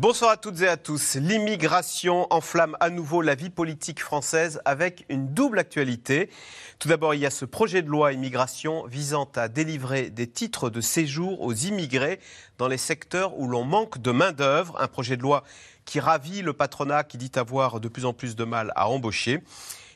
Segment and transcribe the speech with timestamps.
[0.00, 1.16] Bonsoir à toutes et à tous.
[1.16, 6.30] L'immigration enflamme à nouveau la vie politique française avec une double actualité.
[6.78, 10.70] Tout d'abord, il y a ce projet de loi immigration visant à délivrer des titres
[10.70, 12.20] de séjour aux immigrés
[12.58, 14.80] dans les secteurs où l'on manque de main-d'œuvre.
[14.80, 15.42] Un projet de loi
[15.84, 19.42] qui ravit le patronat qui dit avoir de plus en plus de mal à embaucher.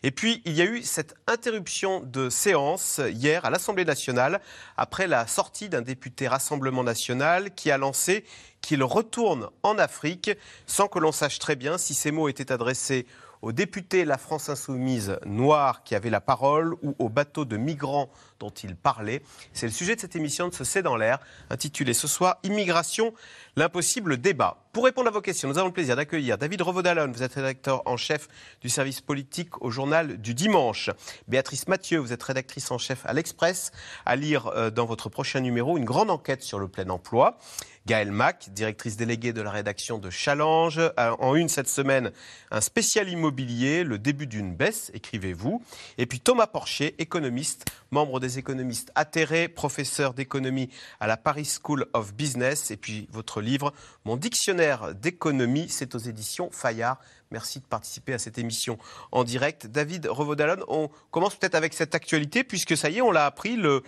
[0.02, 4.40] Et puis, il y a eu cette interruption de séance hier à l'Assemblée nationale
[4.76, 8.24] après la sortie d'un député Rassemblement national qui a lancé
[8.60, 10.30] qu'il retourne en Afrique
[10.66, 13.06] sans que l'on sache très bien si ces mots étaient adressés
[13.42, 18.08] aux députés La France Insoumise noire qui avaient la parole ou aux bateaux de migrants
[18.38, 19.22] dont il parlait.
[19.52, 21.18] C'est le sujet de cette émission de ce C'est dans l'air,
[21.50, 23.12] intitulée ce soir Immigration,
[23.56, 24.58] l'impossible débat.
[24.72, 27.82] Pour répondre à vos questions, nous avons le plaisir d'accueillir David Revaudalon, vous êtes rédacteur
[27.84, 28.28] en chef
[28.62, 30.90] du service politique au journal du dimanche.
[31.28, 33.72] Béatrice Mathieu, vous êtes rédactrice en chef à l'Express,
[34.06, 37.38] à lire euh, dans votre prochain numéro une grande enquête sur le plein emploi.
[37.86, 40.80] Gaëlle Mack, directrice déléguée de la rédaction de Challenge.
[40.96, 42.12] En une cette semaine,
[42.50, 45.62] un spécial immobilier, le début d'une baisse, écrivez-vous.
[45.98, 51.86] Et puis Thomas Porcher, économiste, membre des économistes atterrés, professeur d'économie à la Paris School
[51.92, 52.70] of Business.
[52.70, 53.72] Et puis votre livre,
[54.04, 56.98] Mon dictionnaire d'économie, c'est aux éditions Fayard.
[57.32, 58.78] Merci de participer à cette émission
[59.10, 59.66] en direct.
[59.66, 63.56] David Revaudalon, on commence peut-être avec cette actualité, puisque ça y est, on l'a appris,
[63.56, 63.82] le,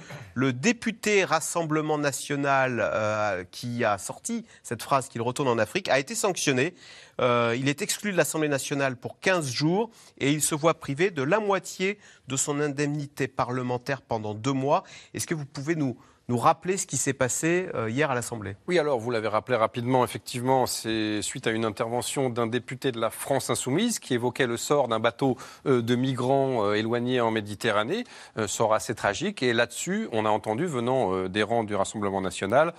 [0.52, 6.14] député Rassemblement national euh, qui a sorti cette phrase qu'il retourne en Afrique a été
[6.14, 6.74] sanctionné.
[7.20, 11.10] Euh, il est exclu de l'Assemblée nationale pour 15 jours et il se voit privé
[11.10, 11.98] de la moitié
[12.28, 14.84] de son indemnité parlementaire pendant deux mois.
[15.12, 15.96] Est-ce que vous pouvez nous,
[16.28, 18.56] nous rappeler ce qui s'est passé euh, hier à l'Assemblée?
[18.66, 23.00] Oui, alors vous l'avez rappelé rapidement, effectivement, c'est suite à une intervention d'un député de
[23.00, 27.30] la France insoumise qui évoquait le sort d'un bateau euh, de migrants euh, éloignés en
[27.30, 28.04] Méditerranée,
[28.46, 29.42] sort assez tragique.
[29.42, 32.74] Et là-dessus, on a entendu, venant des rangs du Rassemblement national,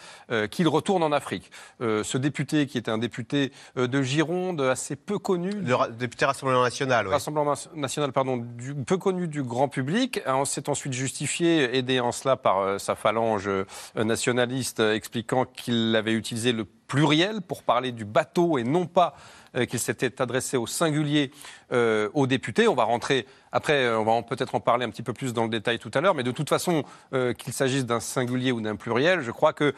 [0.50, 1.51] qu'il retourne en Afrique.
[1.79, 4.25] ce député, qui était un député de Gironde,
[4.69, 5.52] assez peu connu.
[5.52, 7.13] Le député Rassemblement national, oui.
[7.13, 12.36] Rassemblement national, pardon, du, peu connu du grand public, s'est ensuite justifié, aidé en cela
[12.36, 13.66] par sa phalange euh,
[14.03, 19.16] nationaliste euh, expliquant qu'il avait utilisé le pluriel pour parler du bateau et non pas
[19.56, 21.31] euh, qu'il s'était adressé au singulier
[22.13, 22.68] aux députés.
[22.68, 23.25] On va rentrer
[23.56, 26.02] après, on va peut-être en parler un petit peu plus dans le détail tout à
[26.02, 26.84] l'heure, mais de toute façon,
[27.38, 29.74] qu'il s'agisse d'un singulier ou d'un pluriel, je crois que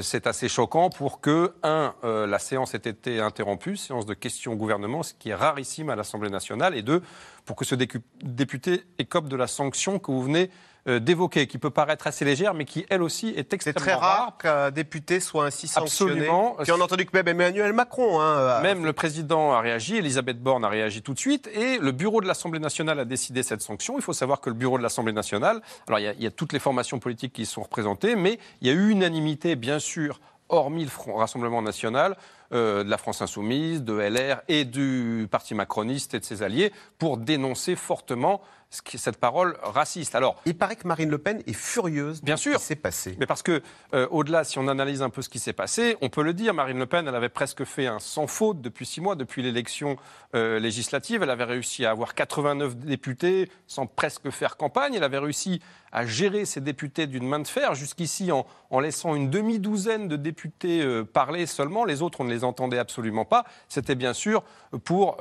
[0.00, 4.56] c'est assez choquant pour que, un, la séance ait été interrompue, séance de questions au
[4.56, 7.02] gouvernement, ce qui est rarissime à l'Assemblée nationale, et deux,
[7.44, 10.46] pour que ce député écope de la sanction que vous venez euh,
[10.86, 14.36] d'évoquer, qui peut paraître assez légère, mais qui elle aussi est extrêmement C'est très rare,
[14.38, 16.12] qu'un député soit ainsi sanctionné.
[16.12, 16.56] Absolument.
[16.62, 18.20] Puis on a entendu que même Emmanuel Macron.
[18.20, 21.92] Hein, même le président a réagi, Elisabeth Borne a réagi tout de suite, et le
[21.92, 23.96] bureau de l'Assemblée nationale a décidé cette sanction.
[23.96, 26.26] Il faut savoir que le bureau de l'Assemblée nationale, alors il y, a, il y
[26.26, 29.56] a toutes les formations politiques qui y sont représentées, mais il y a eu unanimité,
[29.56, 30.20] bien sûr,
[30.50, 32.16] hormis le Rassemblement national,
[32.52, 36.72] euh, de la France insoumise, de LR et du Parti macroniste et de ses alliés,
[36.98, 40.14] pour dénoncer fortement cette parole raciste.
[40.14, 42.76] Alors, il paraît que Marine Le Pen est furieuse bien de sûr, ce qui s'est
[42.76, 43.16] passé.
[43.18, 43.62] Mais parce que,
[43.94, 46.54] euh, au-delà, si on analyse un peu ce qui s'est passé, on peut le dire,
[46.54, 49.96] Marine Le Pen, elle avait presque fait un sans faute depuis six mois, depuis l'élection
[50.36, 51.22] euh, législative.
[51.22, 54.94] Elle avait réussi à avoir 89 députés sans presque faire campagne.
[54.94, 55.60] Elle avait réussi
[55.92, 60.16] à gérer ses députés d'une main de fer, jusqu'ici en, en, laissant une demi-douzaine de
[60.16, 61.84] députés euh, parler seulement.
[61.84, 63.44] Les autres, on ne les entendait absolument pas.
[63.68, 64.42] C'était bien sûr
[64.84, 65.18] pour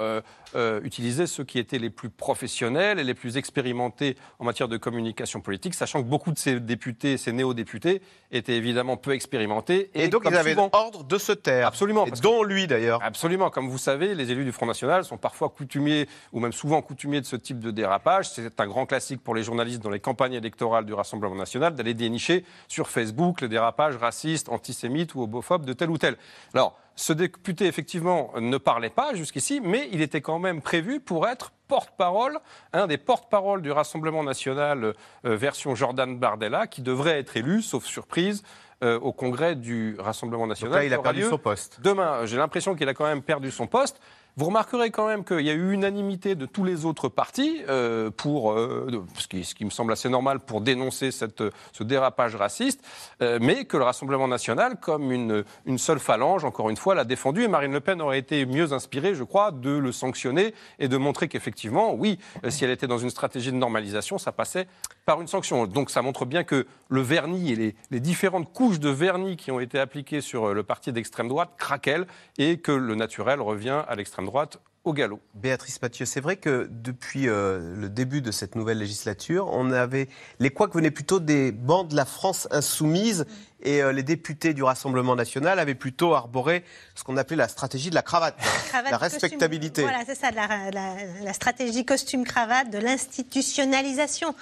[0.83, 5.41] utiliser ceux qui étaient les plus professionnels et les plus expérimenté en matière de communication
[5.41, 9.89] politique, sachant que beaucoup de ces députés, ces néo-députés, étaient évidemment peu expérimentés.
[9.93, 11.67] Et, donc ils avaient ordre de se taire.
[11.67, 12.05] Absolument.
[12.21, 13.01] dont lui d'ailleurs.
[13.03, 13.49] Absolument.
[13.49, 17.21] Comme vous savez, les élus du Front National sont parfois coutumiers, ou même souvent coutumiers
[17.21, 18.29] de ce type de dérapage.
[18.29, 21.93] C'est un grand classique pour les journalistes dans les campagnes électorales du Rassemblement national d'aller
[21.93, 26.17] dénicher sur Facebook les dérapages racistes, antisémites ou homophobes de tel ou tel.
[26.53, 31.27] Alors, ce député, effectivement, ne parlait pas jusqu'ici, mais il était quand même prévu pour
[31.27, 32.39] être porte-parole,
[32.73, 34.93] un des porte-parole du Rassemblement national euh,
[35.35, 38.43] version Jordan Bardella, qui devrait être élu, sauf surprise,
[38.83, 40.73] euh, au congrès du Rassemblement national.
[40.73, 41.79] Donc là, il a perdu son poste.
[41.81, 44.01] Demain, j'ai l'impression qu'il a quand même perdu son poste.
[44.39, 48.09] Vous remarquerez quand même qu'il y a eu unanimité de tous les autres partis, euh,
[48.25, 51.43] euh, ce, qui, me semble assez normal pour dénoncer cette,
[51.73, 52.81] ce dérapage raciste,
[53.21, 57.03] euh, mais que le Rassemblement national, comme une, une, seule phalange, encore une fois, l'a
[57.03, 57.43] défendu.
[57.43, 60.95] Et Marine Le Pen aurait été mieux inspirée, je crois, de le sanctionner et de
[60.95, 64.69] montrer qu'effectivement, oui, si elle était dans une stratégie de normalisation, ça passait
[65.09, 65.65] par une sanction.
[65.65, 69.49] Donc ça montre bien que le vernis et les, les différentes couches de vernis qui
[69.49, 72.05] ont été appliquées sur le parti d'extrême droite craquellent
[72.37, 75.19] et que le naturel revient à l'extrême droite au galop.
[75.33, 80.07] Béatrice Mathieu, c'est vrai que depuis euh, le début de cette nouvelle législature, on avait
[80.39, 83.25] les couacs venaient plutôt des bancs de la France insoumise
[83.61, 86.63] et euh, les députés du Rassemblement national avaient plutôt arboré
[86.95, 88.35] ce qu'on appelait la stratégie de la cravate,
[88.73, 89.81] hein, la respectabilité.
[89.81, 94.33] voilà, c'est ça, la, la, stratégie costume-cravate de l'institutionnalisation.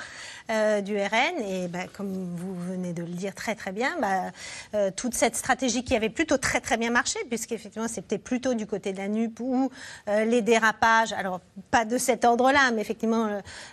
[0.49, 1.43] Euh, du RN.
[1.45, 4.31] Et bah, comme vous venez de le dire très très bien, bah,
[4.75, 8.65] euh, toute cette stratégie qui avait plutôt très très bien marché, puisqu'effectivement c'était plutôt du
[8.65, 9.69] côté de la NUP où
[10.07, 13.27] euh, les dérapages, alors pas de cet ordre-là, mais effectivement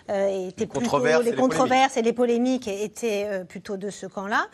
[0.09, 4.45] étaient plutôt les, controverses et les polémiques étaient plutôt de ce camp-là.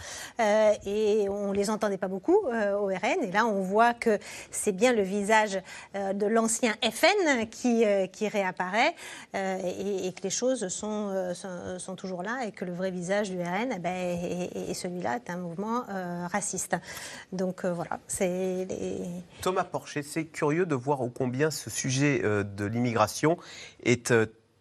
[0.85, 3.24] et on les entendait pas beaucoup au RN.
[3.24, 4.19] Et là on voit que
[4.51, 5.59] c'est bien le visage
[5.95, 8.94] de l'ancien FN qui, qui réapparaît
[9.33, 13.39] et, que les choses sont, sont, sont toujours là et que le vrai visage du
[13.41, 16.75] RN, eh ben, et, celui-là est un mouvement euh, raciste.
[17.31, 18.67] Donc euh, voilà, c'est
[19.41, 23.37] Thomas Porcher, c'est curieux de voir au combien ce sujet euh, de l'immigration
[23.83, 24.13] est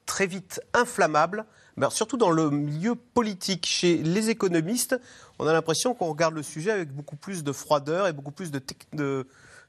[0.06, 1.44] très vite inflammable.
[1.90, 3.66] surtout dans le milieu politique.
[3.66, 5.00] Chez les économistes,
[5.38, 8.50] on a l'impression qu'on regarde le sujet avec beaucoup plus de froideur et beaucoup plus
[8.50, 8.60] de,
[8.92, 9.26] de,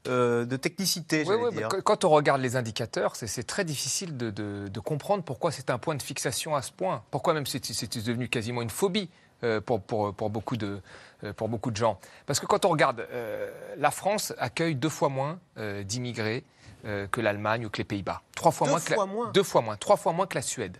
[0.08, 1.24] euh, de technicité.
[1.28, 1.70] Oui, dire.
[1.84, 6.02] Quand on regarde les indicateurs, c'est très difficile de, comprendre pourquoi c'est un point de
[6.02, 7.04] fixation à ce point.
[7.12, 9.10] Pourquoi même c'est devenu quasiment une phobie
[9.44, 10.82] euh, pour, pour, pour, beaucoup de,
[11.24, 12.00] euh, pour beaucoup de gens.
[12.26, 13.08] Parce que quand on regarde,
[13.78, 15.40] la France accueille deux fois moins
[15.86, 16.44] d'immigrés
[16.84, 18.22] que l'Allemagne ou que les Pays-Bas.
[18.36, 19.32] Trois fois, fois moins.
[19.32, 19.78] Deux fois moins.
[19.78, 20.78] Trois fois moins que la Suède.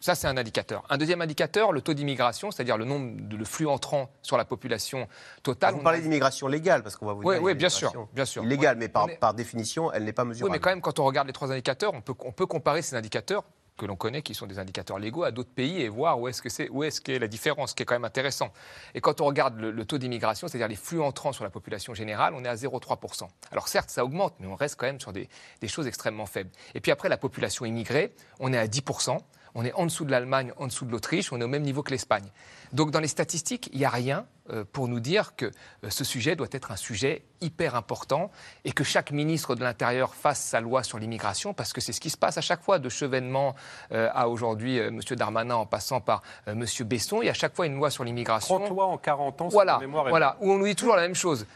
[0.00, 0.82] Ça, c'est un indicateur.
[0.88, 5.06] Un deuxième indicateur, le taux d'immigration, c'est-à-dire le nombre de flux entrants sur la population
[5.42, 5.74] totale.
[5.74, 7.42] Vous parlez d'immigration légale, parce qu'on va vous dire.
[7.42, 8.42] Oui, bien sûr, bien sûr.
[8.42, 10.50] Légale, mais par, par, définition, elle n'est pas mesurable.
[10.50, 12.82] Oui, mais quand même, quand on regarde les trois indicateurs, on peut, on peut comparer
[12.82, 13.44] ces indicateurs
[13.80, 16.42] que l'on connaît, qui sont des indicateurs légaux, à d'autres pays et voir où est-ce
[16.42, 18.52] que c'est, où est-ce qu'est la différence, ce qui est quand même intéressant.
[18.94, 22.34] Et quand on regarde le, taux d'immigration, c'est-à-dire les flux entrants sur la population générale,
[22.36, 23.28] on est à 0,3%.
[23.50, 25.28] Alors certes, ça augmente, mais on reste quand même sur des,
[25.60, 26.50] des choses extrêmement faibles.
[26.74, 29.18] Et puis après, la population immigrée, on est à 10%.
[29.54, 31.82] On est en dessous de l'Allemagne, en dessous de l'Autriche, on est au même niveau
[31.82, 32.30] que l'Espagne.
[32.72, 36.02] Donc dans les statistiques, il n'y a rien euh, pour nous dire que euh, ce
[36.02, 38.30] sujet doit être un sujet hyper important
[38.64, 42.00] et que chaque ministre de l'Intérieur fasse sa loi sur l'immigration, parce que c'est ce
[42.00, 43.54] qui se passe à chaque fois, de Chevènement
[43.92, 45.00] euh, à aujourd'hui M.
[45.10, 46.64] Darmanin en passant par M.
[46.84, 47.22] Besson.
[47.22, 48.58] Il y a à chaque fois une loi sur l'immigration.
[48.58, 51.14] 30 lois en 40 ans, voilà, mémoire Voilà, où on nous dit toujours la même
[51.14, 51.46] chose.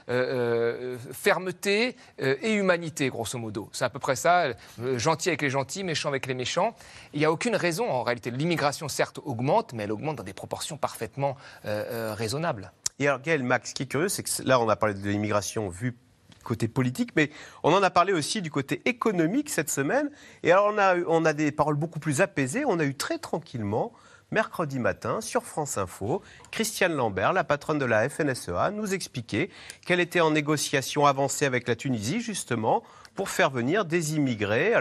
[1.13, 3.69] fermeté et humanité, grosso modo.
[3.73, 4.53] C'est à peu près ça.
[4.97, 6.75] gentil avec les gentils, méchant avec les méchants.
[7.13, 8.31] Il n'y a aucune raison, en réalité.
[8.31, 12.73] L'immigration, certes, augmente, mais elle augmente dans des proportions parfaitement raisonnables.
[12.99, 15.09] Et alors, Gaël Max, ce qui est curieux, c'est que là, on a parlé de
[15.09, 15.97] l'immigration vue
[16.45, 17.31] côté politique, mais
[17.62, 20.11] on en a parlé aussi du côté économique cette semaine.
[20.43, 22.65] Et alors, on a, on a des paroles beaucoup plus apaisées.
[22.67, 23.93] On a eu très tranquillement,
[24.31, 29.51] mercredi matin, sur France Info, Christiane Lambert, la patronne de la FNSEA, nous expliquer
[29.87, 32.83] qu'elle était en négociation avancée avec la Tunisie, justement,
[33.15, 34.75] pour faire venir des immigrés,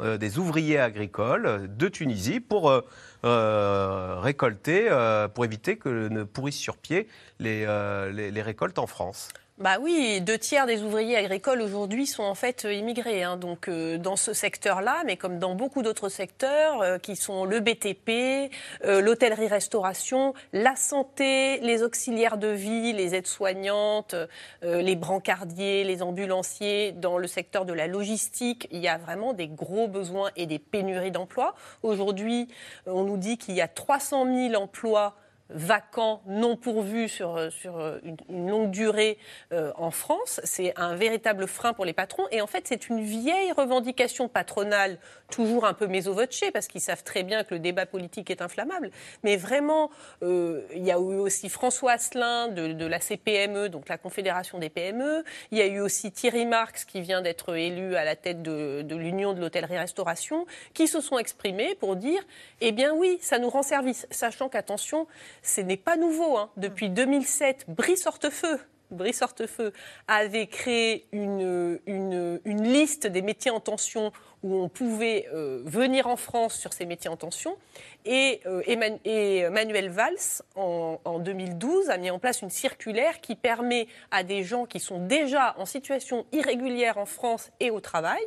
[0.00, 4.88] euh, des ouvriers agricoles euh, de Tunisie, pour euh, récolter,
[5.34, 7.06] pour éviter que ne pourrissent sur pied
[7.38, 9.28] les récoltes en France.
[9.60, 13.22] Bah oui, deux tiers des ouvriers agricoles aujourd'hui sont en fait euh, immigrés.
[13.22, 13.36] Hein.
[13.36, 17.60] donc euh, dans ce secteur-là, mais comme dans beaucoup d'autres secteurs euh, qui sont le
[17.60, 18.50] BTP,
[18.82, 24.14] l'hôtellerie-restauration, la santé, les auxiliaires de vie, les aides-soignantes,
[24.62, 29.48] les brancardiers, les ambulanciers, dans le secteur de la logistique, il y a vraiment des
[29.48, 31.54] gros besoins et des pénuries d'emplois.
[31.82, 32.48] Aujourd'hui,
[32.86, 35.16] on nous dit qu'il y a 300 000 emplois
[35.52, 39.18] vacants, non pourvus sur, euh, sur euh, une, longue durée
[39.52, 40.40] euh, en France.
[40.44, 42.24] C'est un véritable frein pour les patrons.
[42.30, 44.98] Et en fait, c'est une vieille revendication patronale,
[45.30, 48.90] toujours un peu mésovotchée, parce qu'ils savent très bien que le débat politique est inflammable.
[49.22, 49.90] Mais vraiment,
[50.22, 55.24] il y a eu aussi François Asselin de, la CPME, donc la Confédération des PME.
[55.50, 58.82] Il y a eu aussi Thierry Marx, qui vient d'être élu à la tête de,
[58.82, 62.22] de l'Union de l'hôtellerie-restauration, qui se sont exprimés pour dire,
[62.60, 65.06] eh bien oui, ça nous rend service, sachant qu'attention,
[65.42, 66.36] ce n'est pas nouveau.
[66.36, 66.50] Hein.
[66.56, 69.72] Depuis 2007, Brice Hortefeux, Brice Hortefeux
[70.08, 76.16] avait créé une, une, liste des métiers en tension où on pouvait euh, venir en
[76.16, 77.56] France sur ces métiers en tension.
[78.04, 83.86] Et, euh, Emmanuel Valls, en, en, 2012, a mis en place une circulaire qui permet
[84.10, 88.22] à des gens qui sont déjà en situation irrégulière en France et au travail,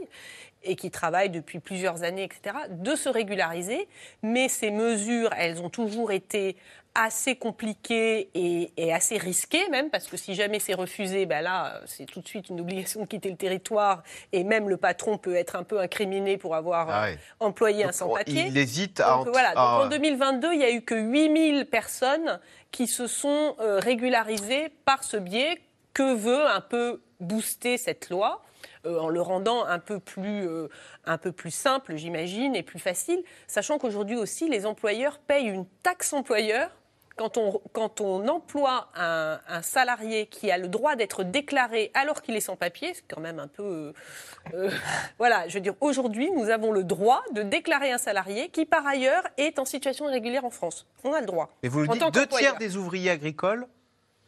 [0.63, 3.87] et qui travaillent depuis plusieurs années, etc., de se régulariser.
[4.21, 6.55] Mais ces mesures, elles ont toujours été
[6.95, 12.05] assez compliquées et, assez risquées même, parce que si jamais c'est refusé, ben là, c'est
[12.05, 15.55] tout de suite une obligation de quitter le territoire, et même le patron peut être
[15.55, 17.19] un peu discriminés pour avoir Ah euh, ouais.
[17.39, 18.45] employé un sans-papier.
[18.47, 19.17] Il hésite à...
[19.17, 19.49] Donc, voilà.
[19.49, 22.39] Donc, à- en 2022, il n'y a eu que 8000 personnes
[22.71, 25.61] qui se sont euh, régularisées par ce biais
[25.93, 28.43] que veut un peu booster cette loi?
[28.85, 30.67] Euh, en le rendant un peu plus, euh,
[31.05, 35.65] un peu plus simple, j'imagine, et plus facile, sachant qu'aujourd'hui aussi, les employeurs payent une
[35.83, 36.69] taxe employeur
[37.15, 42.21] quand on, quand on emploie un, un salarié qui a le droit d'être déclaré alors
[42.21, 43.93] qu'il est sans papier, c'est quand même un peu...
[44.53, 44.71] euh,
[45.19, 48.85] voilà, je veux dire, aujourd'hui, nous avons le droit de déclarer un salarié qui, par
[48.87, 50.87] ailleurs, est en situation irrégulière en France.
[51.03, 51.51] On a le droit.
[51.61, 53.67] Et vous En dites, deux tiers des ouvriers agricoles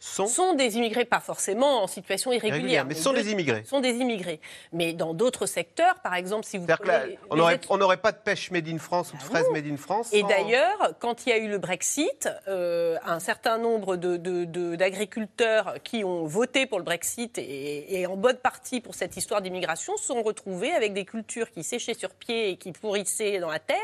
[0.06, 3.64] sont sont des immigrés, pas forcément en situation irrégulière, réguliers, mais sont des immigrés.
[3.66, 4.40] sont des immigrés.
[4.72, 8.18] Mais dans d'autres secteurs, par exemple, si vous là, prenez les- on n'aurait pas de
[8.18, 10.14] pêche made in France ou de fraises made in France.
[10.14, 14.18] Et sans- d'ailleurs, quand il y a eu le Brexit, euh, un certain nombre de-
[14.18, 18.94] de- de- d'agriculteurs qui ont voté pour le Brexit et, et en bonne partie pour
[18.96, 22.72] cette histoire d'immigration se sont retrouvés avec des cultures qui séchaient sur pied et qui
[22.72, 23.76] pourrissaient dans la terre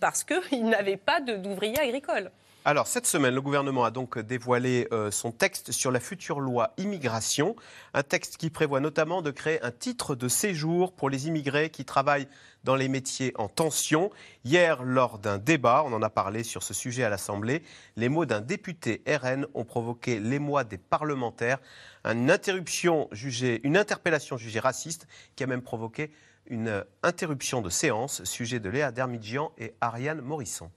[0.00, 2.30] parce qu'ils n'avaient pas d'ouvriers agricoles.
[2.68, 6.74] Alors, cette semaine, le gouvernement a donc dévoilé euh, son texte sur la future loi
[6.78, 7.54] immigration,
[7.94, 11.84] un texte qui prévoit notamment de créer un titre de séjour pour les immigrés qui
[11.84, 12.26] travaillent
[12.64, 14.10] dans les métiers en tension.
[14.44, 17.62] Hier, lors d'un débat, on en a parlé sur ce sujet à l'Assemblée,
[17.94, 21.58] les mots d'un député RN ont provoqué l'émoi des parlementaires,
[22.04, 25.06] une interruption jugée, une interpellation jugée raciste
[25.36, 26.10] qui a même provoqué
[26.48, 30.68] une euh, interruption de séance, sujet de Léa Dermidjian et Ariane Morisson.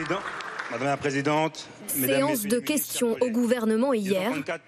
[0.00, 0.22] Madame la Présidente,
[0.70, 4.32] Madame la Présidente, Mesdames, Séance de questions au gouvernement hier.
[4.32, 4.58] 10h34,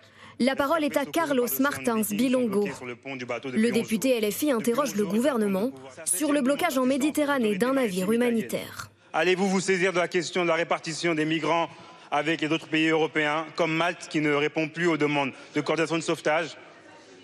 [0.40, 2.68] La parole est à Carlos Martins Bilongo.
[2.84, 4.20] le pont du bateau depuis Le 11 député.
[4.20, 5.72] LFI interroge le 11 jours, gouvernement
[6.04, 8.90] sur le blocage en Méditerranée d'un navire humanitaire.
[9.14, 11.68] Allez-vous vous saisir de la question de la répartition des migrants
[12.10, 15.96] avec les autres pays européens, comme Malte qui ne répond plus aux demandes de coordination
[15.96, 16.56] de sauvetage?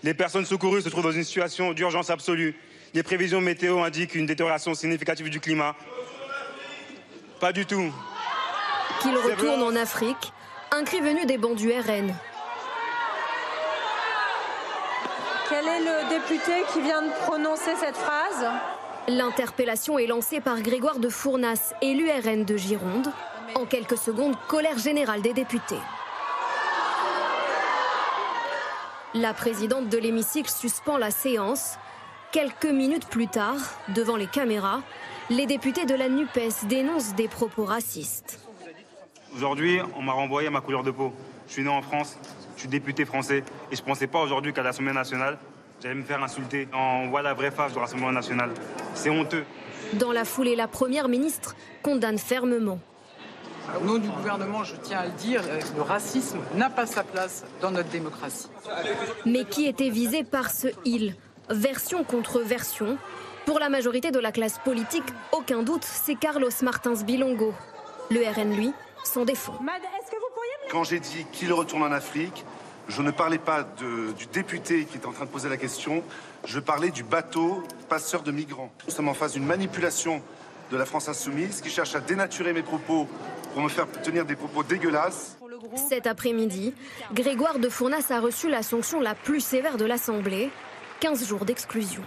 [0.02, 2.54] Les personnes secourues se trouvent dans une situation d'urgence absolue.
[2.94, 5.74] Les prévisions météo indiquent une détérioration significative du climat.
[7.40, 7.92] Pas du tout.
[9.00, 10.32] Qu'il retourne en Afrique,
[10.72, 12.12] un cri venu des bancs du RN.
[15.48, 18.46] Quel est le député qui vient de prononcer cette phrase?
[19.06, 23.12] L'interpellation est lancée par Grégoire de Fournas, élu RN de Gironde.
[23.54, 25.80] En quelques secondes, colère générale des députés.
[29.14, 31.78] La présidente de l'hémicycle suspend la séance.
[32.32, 33.56] Quelques minutes plus tard,
[33.88, 34.82] devant les caméras,
[35.30, 38.40] les députés de la NUPES dénoncent des propos racistes.
[39.34, 41.12] Aujourd'hui, on m'a renvoyé à ma couleur de peau.
[41.46, 42.16] Je suis né en France,
[42.56, 45.38] je suis député français et je ne pensais pas aujourd'hui qu'à l'Assemblée nationale,
[45.82, 46.66] j'allais me faire insulter.
[46.72, 48.50] On voit la vraie face de l'Assemblée nationale.
[48.94, 49.44] C'est honteux.
[49.94, 52.78] Dans la foulée, la première ministre condamne fermement.
[53.78, 57.04] Au nom du gouvernement, je tiens à le dire, euh, le racisme n'a pas sa
[57.04, 58.48] place dans notre démocratie.
[59.26, 61.14] Mais qui était visé par ce il
[61.50, 62.98] Version contre version.
[63.48, 67.54] Pour la majorité de la classe politique, aucun doute, c'est Carlos Martins Bilongo.
[68.10, 68.74] Le RN, lui,
[69.04, 69.58] s'en défend.
[70.70, 72.44] Quand j'ai dit qu'il retourne en Afrique,
[72.88, 76.02] je ne parlais pas de- du député qui est en train de poser la question,
[76.44, 78.70] je parlais du bateau passeur de migrants.
[78.86, 80.20] Nous sommes en face d'une manipulation
[80.70, 83.08] de la France insoumise qui cherche à dénaturer mes propos
[83.54, 85.38] pour me faire tenir des propos dégueulasses.
[85.88, 86.74] Cet après-midi,
[87.14, 90.50] Grégoire de Fournas a reçu la sanction la plus sévère de l'Assemblée
[91.00, 92.02] 15 jours d'exclusion.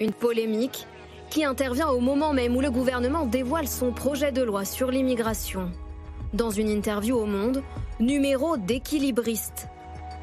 [0.00, 0.86] Une polémique
[1.30, 5.70] qui intervient au moment même où le gouvernement dévoile son projet de loi sur l'immigration.
[6.34, 7.62] Dans une interview au Monde,
[7.98, 9.68] numéro d'équilibriste.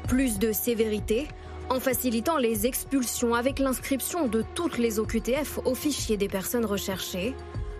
[0.06, 1.26] Plus de sévérité
[1.70, 7.34] en facilitant les expulsions avec l'inscription de toutes les OQTF au fichier des personnes recherchées.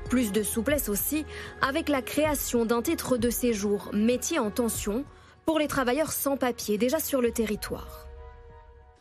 [0.08, 1.24] Plus de souplesse aussi
[1.62, 5.04] avec la création d'un titre de séjour métier en tension
[5.46, 8.06] pour les travailleurs sans papier déjà sur le territoire.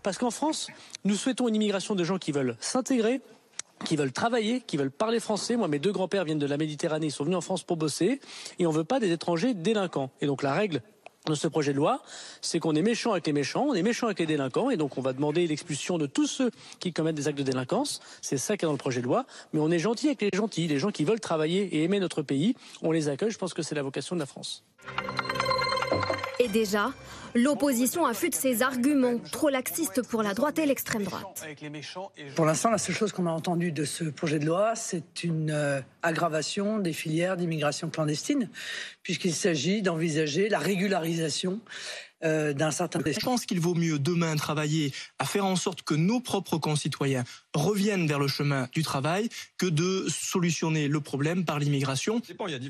[0.03, 0.67] Parce qu'en France,
[1.05, 3.21] nous souhaitons une immigration de gens qui veulent s'intégrer,
[3.85, 5.55] qui veulent travailler, qui veulent parler français.
[5.55, 8.19] Moi, mes deux grands-pères viennent de la Méditerranée, ils sont venus en France pour bosser,
[8.59, 10.11] et on ne veut pas des étrangers délinquants.
[10.21, 10.81] Et donc la règle
[11.25, 12.01] de ce projet de loi,
[12.41, 14.97] c'est qu'on est méchant avec les méchants, on est méchant avec les délinquants, et donc
[14.97, 18.01] on va demander l'expulsion de tous ceux qui commettent des actes de délinquance.
[18.21, 19.25] C'est ça qui est dans le projet de loi.
[19.53, 22.23] Mais on est gentil avec les gentils, les gens qui veulent travailler et aimer notre
[22.23, 22.55] pays.
[22.81, 23.31] On les accueille.
[23.31, 24.65] Je pense que c'est la vocation de la France.
[26.39, 26.91] Et déjà,
[27.35, 31.45] l'opposition affûte ses arguments, trop laxistes pour la droite et l'extrême droite.
[32.35, 35.51] Pour l'instant, la seule chose qu'on a entendue de ce projet de loi, c'est une
[35.51, 38.49] euh, aggravation des filières d'immigration clandestine,
[39.01, 41.59] puisqu'il s'agit d'envisager la régularisation
[42.23, 45.93] euh, d'un certain Je pense qu'il vaut mieux demain travailler à faire en sorte que
[45.93, 51.59] nos propres concitoyens reviennent vers le chemin du travail que de solutionner le problème par
[51.59, 52.21] l'immigration.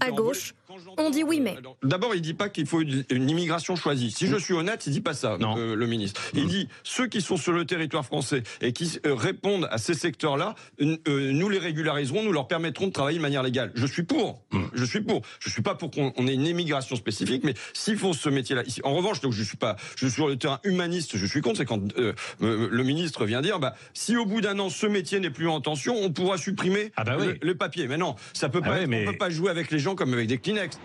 [0.02, 0.54] À gauche,
[0.98, 1.56] On dit oui, mais.
[1.84, 4.12] D'abord, il dit pas qu'il faut une, une immigration choisie.
[4.12, 5.58] Si je suis honnête, il dit pas ça, Non.
[5.58, 6.22] euh, le ministre.
[6.34, 9.94] Il dit ceux qui sont sur le territoire français et qui euh, répondent à ces
[9.94, 13.72] secteurs-là, euh, euh, nous les régulariserons, nous leur permettrons de travailler de manière légale.
[13.76, 14.44] Je suis pour.
[14.74, 15.22] Je suis pour.
[15.40, 18.64] Je suis pas pour qu'on on ait une immigration spécifique, mais s'ils font ce métier-là,
[18.66, 21.18] ici, en revanche, donc je suis pas, je suis sur le terrain humaniste.
[21.18, 24.42] Je suis contre, c'est quand euh, euh, le ministre vient dire, bah, si au bout
[24.42, 27.28] d'un an ce métier n'est plus en tension, on pourra supprimer Ah bah oui.
[27.28, 27.88] le, le papier.
[27.88, 28.82] Mais non, ça peut Ah pas.
[28.82, 30.78] être- mais- On peut pas jouer avec les gens comme avec des Kleenex.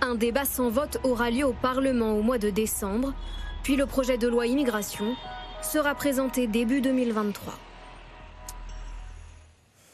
[0.00, 3.14] Un débat sans vote aura lieu au Parlement au mois de décembre,
[3.62, 5.16] puis le projet de loi immigration
[5.62, 7.58] sera présenté début 2023.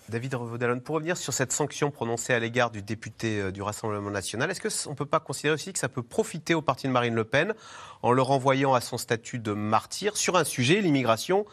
[0.08, 4.10] David Revaudalon, pour revenir sur cette sanction prononcée à l'égard du député euh, du Rassemblement
[4.10, 6.92] national, est-ce qu'on ne peut pas considérer aussi que ça peut profiter au parti de
[6.92, 7.52] Marine Le Pen
[8.00, 11.44] en le renvoyant à son statut de martyr sur un sujet, l'immigration,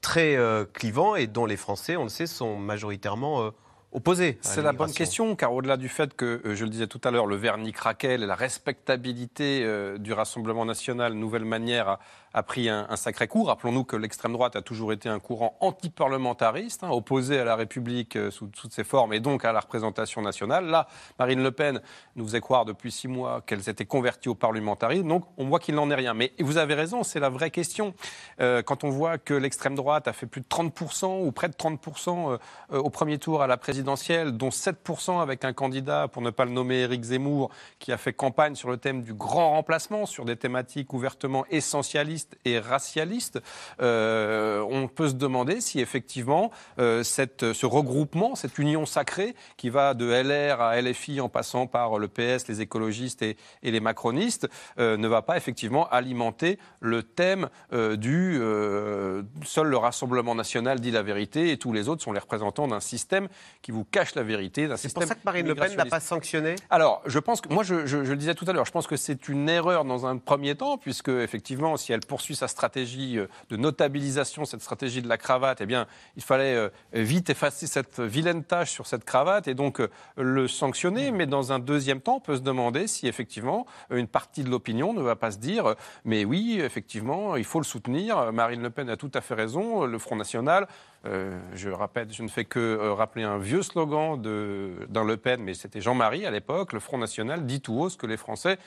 [0.00, 3.50] très euh, clivant et dont les Français, on le sait, sont majoritairement euh,
[3.92, 6.86] opposés à C'est la bonne question, car au-delà du fait que, euh, je le disais
[6.86, 11.88] tout à l'heure, le vernis craquel et la respectabilité euh, du Rassemblement national, nouvelle manière,
[11.88, 11.98] a,
[12.32, 13.44] a pris un, sacré coup.
[13.44, 18.16] Rappelons-nous que l'extrême droite a toujours été un courant anti-parlementariste, hein, opposé à la République
[18.16, 20.66] euh, sous toutes ses formes et donc à la représentation nationale.
[20.66, 20.86] Là,
[21.18, 21.80] Marine Le Pen
[22.16, 25.74] nous faisait croire depuis six mois qu'elle s'était convertie au parlementarisme, donc on voit qu'il
[25.74, 26.14] n'en est rien.
[26.14, 27.94] Mais vous avez raison, c'est la vraie question.
[28.40, 31.54] Euh, quand on voit que l'extrême droite a fait plus de 30% ou près de
[31.54, 32.38] 30% euh,
[32.72, 36.44] euh, au premier tour à la présidentielle, dont 7% avec un candidat, pour ne pas
[36.44, 40.24] le nommer Éric Zemmour, qui a fait campagne sur le thème du grand remplacement, sur
[40.24, 43.40] des thématiques ouvertement essentialistes et racialistes,
[43.80, 49.70] euh, on peut se demander si effectivement euh, cette, ce regroupement, cette union sacrée qui
[49.70, 53.80] va de LR à LFI en passant par le PS, les écologistes et, et les
[53.80, 54.48] macronistes,
[54.78, 57.48] euh, ne va pas effectivement alimenter le thème
[57.96, 58.40] du
[59.44, 62.80] seul le Rassemblement national dit la vérité et tous les autres sont les représentants d'un
[62.80, 63.28] système
[63.62, 64.68] qui vous cache la vérité.
[64.76, 66.56] C'est pour ça que Marine Le Pen n'a pas sanctionné?
[66.70, 68.86] Alors, je pense que, moi, je, je- je le disais tout à l'heure, je pense
[68.86, 73.18] que c'est une erreur dans un premier temps, puisque, effectivement, si elle poursuit sa stratégie
[73.18, 75.86] euh, de notabilisation, cette stratégie de la cravate, eh bien,
[76.16, 80.48] il fallait euh, vite effacer cette vilaine tâche sur cette cravate et donc euh, le
[80.48, 81.12] sanctionner.
[81.12, 84.92] Mais dans un deuxième temps, on peut se demander si, effectivement, une partie de l'opinion
[84.92, 88.32] ne va pas se dire, mais oui, effectivement, il faut le soutenir.
[88.32, 89.84] Marine Le Pen a tout à fait raison.
[89.84, 90.66] Le Front National,
[91.04, 95.80] je rappelle, je ne fais que rappeler un vieux slogan d'un Le Pen, mais c'était
[95.80, 96.72] Jean-Marie à l'époque.
[96.72, 98.58] Le Front National dit tout haut ce que les Français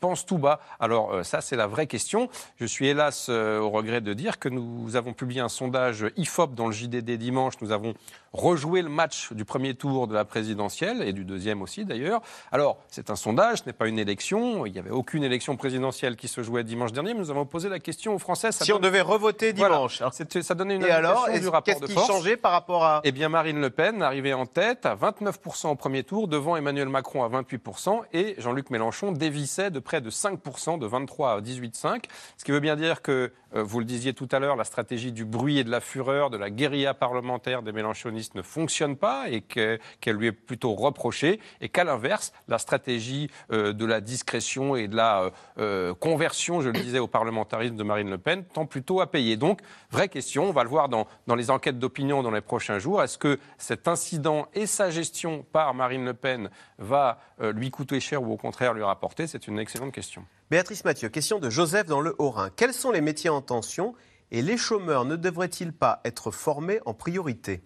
[0.00, 0.60] pensent tout bas.
[0.80, 2.28] Alors euh, ça, c'est la vraie question.
[2.58, 6.54] Je suis hélas euh, au regret de dire que nous avons publié un sondage IFOP
[6.54, 7.54] dans le JDD dimanche.
[7.60, 7.94] Nous avons
[8.32, 12.20] rejoué le match du premier tour de la présidentielle et du deuxième aussi d'ailleurs.
[12.52, 14.66] Alors c'est un sondage, ce n'est pas une élection.
[14.66, 17.12] Il n'y avait aucune élection présidentielle qui se jouait dimanche dernier.
[17.14, 18.52] Mais nous avons posé la question aux Français.
[18.52, 19.76] ça Si on donne- devait revoter Voilà.
[19.76, 20.00] dimanche.
[20.00, 22.06] Alors, ça donnait une Et alors, du rapport qu'est-ce de qui force.
[22.06, 23.00] changeait par rapport à...
[23.04, 26.88] Eh bien, Marine Le Pen arrivait en tête à 29% au premier tour, devant Emmanuel
[26.88, 32.02] Macron à 28%, et Jean-Luc Mélenchon dévissait de près de 5%, de 23 à 18,5%.
[32.36, 35.12] Ce qui veut bien dire que, euh, vous le disiez tout à l'heure, la stratégie
[35.12, 39.28] du bruit et de la fureur, de la guérilla parlementaire des mélenchonistes ne fonctionne pas
[39.28, 44.00] et que- qu'elle lui est plutôt reprochée, et qu'à l'inverse, la stratégie euh, de la
[44.00, 48.18] discrétion et de la euh, euh, conversion, je le disais, au parlementarisme de Marine Le
[48.18, 49.36] Pen tend plutôt à payer.
[49.36, 53.02] Donc, vraie question, on va le voir dans, les enquêtes d'opinion dans les prochains jours.
[53.02, 58.22] Est-ce que cet incident et sa gestion par Marine Le Pen va lui coûter cher
[58.22, 59.26] ou au contraire lui rapporter?
[59.26, 60.24] C'est une excellente question.
[60.50, 62.50] Béatrice Mathieu, question de Joseph dans le Haut-Rhin.
[62.56, 63.94] Quels sont les métiers en tension
[64.30, 67.62] et les chômeurs ne devraient-ils pas être formés en priorité?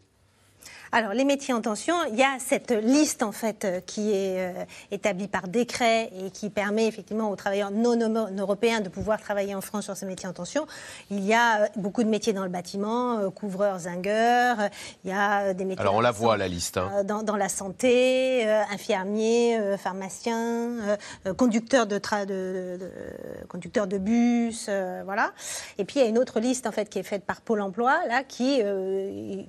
[0.93, 4.39] Alors, les métiers en tension, il y a cette liste en fait euh, qui est
[4.39, 7.99] euh, établie par décret et qui permet effectivement aux travailleurs non
[8.39, 10.67] européens de pouvoir travailler en France sur ces métiers en tension.
[11.11, 14.57] Il y a euh, beaucoup de métiers dans le bâtiment, euh, couvreurs, zingueurs,
[15.05, 16.77] il y a des métiers Alors on dans la voit santé, la liste.
[16.77, 16.91] hein.
[16.99, 20.97] euh, dans, dans la santé, infirmiers, pharmaciens,
[21.37, 22.35] conducteurs de, tra- de,
[22.75, 24.69] de- de- conducteurs de bus,
[25.05, 25.33] voilà.
[25.79, 27.61] Et puis il y a une autre liste en fait qui est faite par Pôle
[27.63, 28.63] Emploi là, qui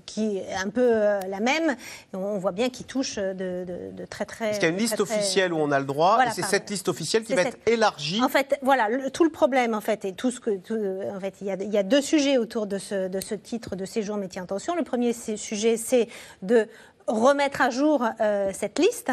[0.06, 0.91] qui est un peu
[1.36, 1.71] la même.
[2.13, 4.45] Et on voit bien qu'il touche de, de- de très très.
[4.45, 6.32] Parce qu'il y a une liste très, très- officielle où on a le droit, Voilà,
[6.32, 8.21] et c'est cette liste officielle qui va cette- être élargie.
[8.24, 10.80] En fait, voilà, le- tout le problème, en fait, et tout ce que, tout,
[11.15, 13.36] en fait, il y, a, il y a deux sujets autour de ce, de ce
[13.36, 14.76] titre de séjour métier en tension.
[14.76, 16.08] Le premier sujet, c'est
[16.41, 16.67] de
[17.08, 19.12] remettre à jour euh, cette liste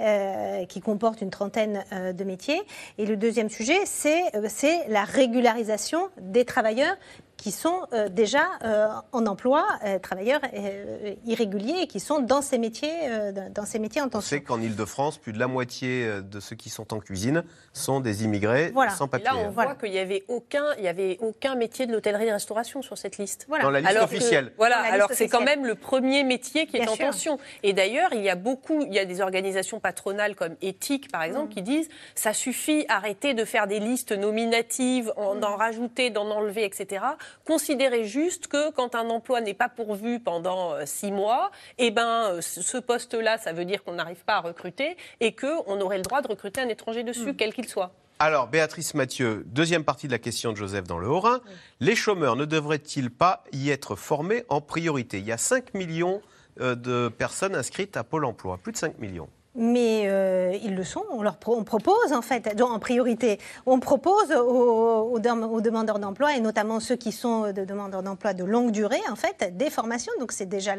[0.00, 2.62] euh, qui comporte une trentaine euh, de métiers.
[2.98, 6.94] Et le deuxième sujet, c'est c'est la régularisation des travailleurs
[7.42, 12.40] qui sont euh, déjà euh, en emploi, euh, travailleurs euh, irréguliers, et qui sont dans
[12.40, 14.28] ces métiers, euh, dans ces métiers en On tension.
[14.36, 18.22] sait qu'en Ile-de-France, plus de la moitié de ceux qui sont en cuisine sont des
[18.22, 18.92] immigrés Voilà.
[18.92, 19.24] sans Et papier.
[19.26, 22.96] là, on voit qu'il n'y avait aucun, il y avait aucun métier de l'hôtellerie-restauration sur
[22.96, 23.46] cette liste.
[23.48, 23.64] Voilà.
[23.64, 24.52] Dans la liste Alors que- officielle.
[24.56, 27.06] voilà, liste alors c'est quand même le premier métier qui est Bien en sûr.
[27.06, 27.38] tension.
[27.64, 31.24] Et d'ailleurs, il y a beaucoup, il y a des organisations patronales comme Éthique, par
[31.24, 31.54] exemple, Mm.
[31.54, 35.40] qui disent ça suffit, arrêtez de faire des listes nominatives, Mm.
[35.40, 37.04] d'en rajouter, d'en enlever, etc.
[37.44, 42.30] Considérez juste que quand un emploi n'est pas pourvu pendant euh, six mois, eh ben,
[42.30, 46.02] euh, ce poste-là, ça veut dire qu'on n'arrive pas à recruter et qu'on aurait le
[46.02, 47.36] droit de recruter un étranger dessus, Mm.
[47.36, 47.92] quel qu'il soit.
[48.18, 51.40] Alors, Béatrice Mathieu, deuxième partie de la question de Joseph dans le Haut-Rhin.
[51.80, 55.18] Les chômeurs ne devraient-ils pas y être formés en priorité?
[55.18, 56.22] Il y a 5 millions
[56.60, 59.28] euh, de personnes inscrites à Pôle emploi, plus de 5 millions.
[59.54, 61.04] Mais euh, ils le sont.
[61.10, 66.34] On leur propose en fait, en priorité, on propose aux, aux dem- aux demandeurs d'emploi
[66.36, 70.12] et notamment ceux qui sont de demandeurs d'emploi de longue durée en fait des formations.
[70.20, 70.74] Donc c'est déjà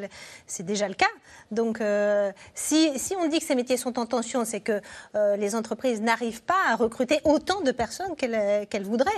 [0.61, 1.05] déjà le cas.
[1.51, 4.81] Donc euh, si, on dit que ces métiers sont en tension, c'est que
[5.15, 9.11] euh, les entreprises n'arrivent pas à recruter autant de personnes qu'elles voudraient.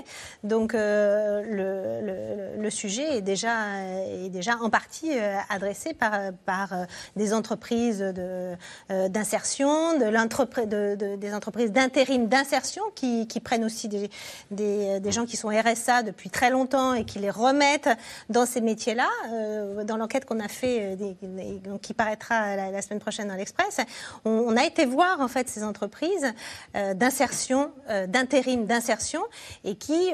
[0.44, 3.54] Donc euh, le, sujet est déjà
[4.10, 6.12] est déjà en partie euh, adressé par
[6.46, 6.84] par euh,
[7.16, 8.56] des entreprises euh,
[10.66, 14.10] de des entreprises d'intérim d'insertion qui, prennent aussi des,
[14.52, 17.90] des, gens qui sont RSA depuis très longtemps et qui les remettent
[18.30, 19.08] dans ces métiers-là.
[19.32, 21.16] Euh, dans l'enquête qu'on a fait, euh, des-
[21.82, 23.80] qui paraîtra la, semaine prochaine dans l'Express,
[24.24, 26.34] on, a été voir en fait ces entreprises
[26.76, 27.72] euh, d'insertion,
[28.08, 29.22] d'intérim d'insertion
[29.64, 30.12] et qui,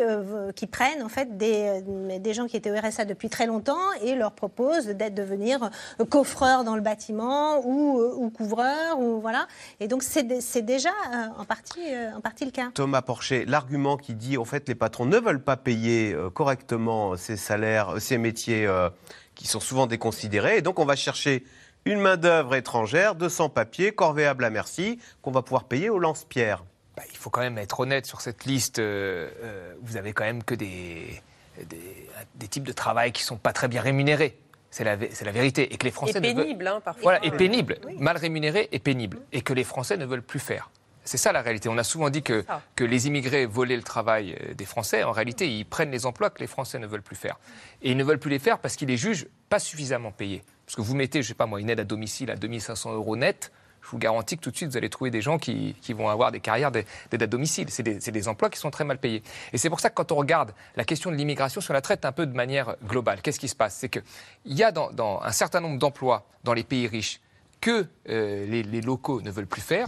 [0.55, 1.81] qui prennent en fait des,
[2.19, 5.69] des gens qui étaient au RSA depuis très longtemps et leur proposent d'être devenir
[6.09, 9.47] coffreur dans le bâtiment ou, ou couvreur ou voilà.
[9.79, 12.71] Et donc c'est dé- c'est déjà euh, en partie euh, en partie le cas.
[12.73, 17.15] Thomas Porcher, l'argument qui dit en fait les patrons ne veulent pas payer euh, correctement
[17.15, 18.89] ces salaires, ces métiers euh,
[19.35, 21.45] qui sont souvent déconsidérés, et donc on va chercher
[21.85, 26.63] une main-d'œuvre étrangère, de sans-papiers, corvéable à merci, qu'on va pouvoir payer au lance-pierre.
[26.95, 28.77] Bah, il faut quand même être honnête sur cette liste.
[28.77, 31.21] euh, euh, vous avez quand même que des,
[31.65, 34.37] des, des types de travail qui sont pas très bien rémunérés.
[34.71, 35.73] C'est la, vérité.
[35.73, 37.03] Et que les Français Et ne veulent- pénible, hein, parfois.
[37.03, 39.19] Voilà, et pénible, mal rémunéré et pénible.
[39.33, 40.71] Et que les Français ne veulent plus faire.
[41.03, 41.67] C'est ça la réalité.
[41.67, 45.03] On a souvent dit que, que les immigrés volaient le travail euh, des Français.
[45.03, 47.37] En réalité, ils prennent les emplois que les Français ne veulent plus faire.
[47.81, 50.43] Et ils ne veulent plus les faire parce qu'ils les jugent pas suffisamment payés.
[50.65, 53.17] Parce que vous mettez, je sais pas moi, une aide à domicile à 2500 euros
[53.17, 53.51] net,
[53.81, 56.31] je vous garantis que tout de suite, vous allez trouver des gens qui, vont avoir
[56.31, 57.67] des carrières d'aide à domicile.
[57.69, 59.23] C'est des, des emplois qui sont très mal payés.
[59.53, 61.81] Et c'est pour ça que quand on regarde la question de l'immigration, si on la
[61.81, 63.75] traite un peu de manière globale, qu'est-ce qui se passe?
[63.75, 64.03] C'est qu'il
[64.45, 67.19] y a un certain nombre d'emplois dans les pays riches
[67.61, 69.87] que euh, les, locaux ne veulent plus faire.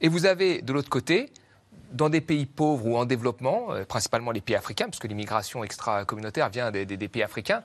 [0.00, 1.30] Et vous avez de l'autre côté,
[1.92, 5.64] dans des pays pauvres ou en développement, euh, principalement les pays africains, parce que l'immigration
[5.64, 7.64] extra-communautaire vient des, pays africains,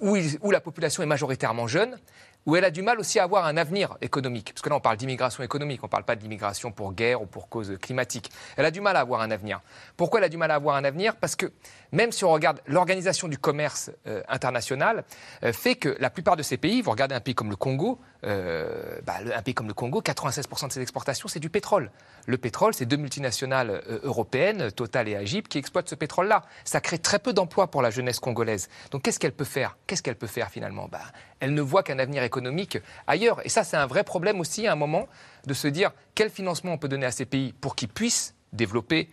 [0.00, 1.98] où la population est majoritairement jeune,
[2.46, 4.52] où elle a du mal aussi à avoir un avenir économique.
[4.52, 7.26] Parce que là, on parle d'immigration économique, on ne parle pas d'immigration pour guerre ou
[7.26, 8.30] pour cause climatique.
[8.56, 9.60] Elle a du mal à avoir un avenir.
[9.96, 11.16] Pourquoi elle a du mal à avoir un avenir?
[11.16, 11.52] Parce que
[11.92, 15.04] même si on regarde l'organisation du commerce euh, international,
[15.42, 18.00] euh, fait que la plupart de ces pays, vous regardez un pays comme le Congo,
[18.24, 21.90] euh, bah, un pays comme le Congo, 96% de ses exportations, c'est du pétrole.
[22.26, 26.42] Le pétrole, c'est deux multinationales européennes, Total et Agip, qui exploitent ce pétrole-là.
[26.64, 28.68] Ça crée très peu d'emplois pour la jeunesse congolaise.
[28.90, 29.76] Donc qu'est-ce qu'elle peut faire?
[29.86, 30.88] Qu'est-ce qu'elle peut faire finalement?
[30.88, 31.00] Bah,
[31.40, 33.44] Elle ne voit qu'un avenir économique ailleurs.
[33.44, 35.08] Et ça, c'est un vrai problème aussi à un moment
[35.46, 39.08] de se dire quel financement on peut donner à ces pays pour qu'ils puissent développer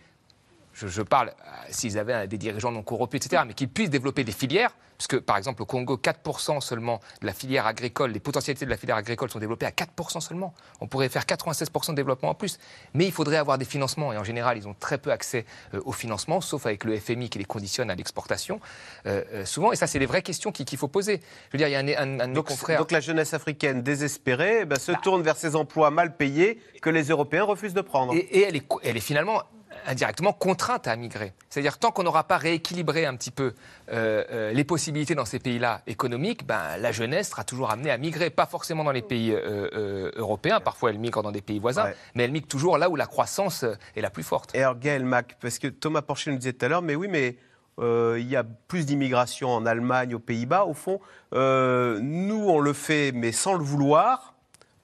[0.78, 4.24] je, je parle, euh, s'ils avaient des dirigeants non corrompus, etc., mais qu'ils puissent développer
[4.24, 8.64] des filières, puisque par exemple au Congo, 4% seulement de la filière agricole, les potentialités
[8.64, 10.54] de la filière agricole sont développées à 4% seulement.
[10.80, 12.58] On pourrait faire 96% de développement en plus.
[12.94, 15.80] Mais il faudrait avoir des financements, et en général, ils ont très peu accès euh,
[15.84, 18.60] au financement, sauf avec le FMI qui les conditionne à l'exportation,
[19.06, 21.20] euh, souvent, et ça, c'est les vraies questions qu'il faut poser.
[21.52, 22.78] Je veux dire, il y a un, un, un de Donc, confrères...
[22.80, 24.80] donc la jeunesse africaine désespérée eh ben, Bah.
[24.80, 28.14] se tourne vers ces emplois mal payés que les Européens refusent de prendre.
[28.14, 29.42] Et, et elle, est, co- elle est finalement
[29.88, 31.32] indirectement contrainte à migrer.
[31.48, 33.54] C'est-à-dire tant qu'on n'aura pas rééquilibré un petit peu
[33.90, 37.96] euh, euh, les possibilités dans ces pays-là économiques, ben, la jeunesse sera toujours amenée à
[37.96, 41.86] migrer, pas forcément dans les pays euh, européens, parfois elle migre dans des pays voisins,
[41.86, 41.96] Ouais.
[42.14, 43.64] mais elle migre toujours là où la croissance
[43.96, 44.54] est la plus forte.
[44.54, 47.08] Et alors Gaël Mac, parce que Thomas Porcher nous disait tout à l'heure, mais oui,
[47.08, 47.36] mais
[47.78, 50.64] euh, il y a plus d'immigration en Allemagne, aux Pays-Bas.
[50.66, 51.00] Au fond,
[51.32, 54.34] nous, on le fait, mais sans le vouloir,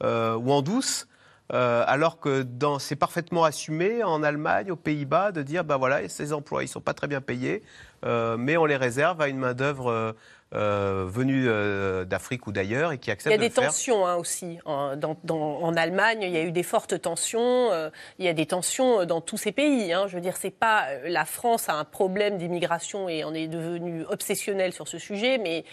[0.03, 1.07] ou en douce.
[1.53, 6.09] Euh, alors que dans- c'est parfaitement assumé en Allemagne, aux Pays-Bas, de dire bah voilà,
[6.09, 7.63] ces emplois ils sont pas très bien payés,
[8.07, 10.13] euh, mais on les réserve à une main d'œuvre euh,
[10.55, 14.15] euh, venue euh, d'Afrique ou d'ailleurs et qui Il y a de des tensions hein,
[14.15, 14.59] aussi.
[14.65, 17.73] En, dans- dans- en Allemagne, il y a eu des fortes tensions.
[17.73, 19.93] euh, il y a des tensions dans tous ces pays.
[19.93, 20.07] hein.
[20.07, 24.05] Je veux dire, c'est pas la France a un problème d'immigration et on est devenu
[24.09, 25.65] obsessionnel sur ce sujet, mais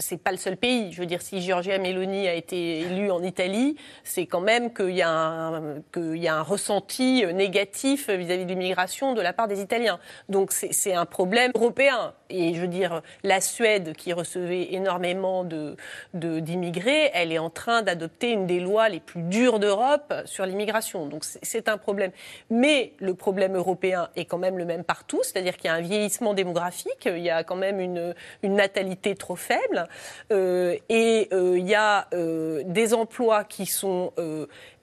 [0.00, 0.92] c'est pas le seul pays.
[0.92, 4.90] Je veux dire, si Giorgia Meloni a été élue en Italie, c'est quand même qu'il
[4.96, 9.60] y, a un- y a un ressenti négatif vis-à-vis de l'immigration de la part des
[9.60, 10.00] Italiens.
[10.28, 12.14] Donc c'est un problème européen.
[12.30, 15.76] Et je veux dire, la Suède, qui recevait énormément de-
[16.14, 20.46] de- d'immigrés, elle est en train d'adopter une des lois les plus dures d'Europe sur
[20.46, 21.06] l'immigration.
[21.06, 22.10] Donc c'est- un problème.
[22.48, 25.80] Mais le problème européen est quand même le même partout, c'est-à-dire qu'il y a un
[25.82, 29.86] vieillissement démographique, il y a quand même une, une natalité trop faible,
[30.32, 34.12] euh, et euh, il y a euh, des emplois qui sont...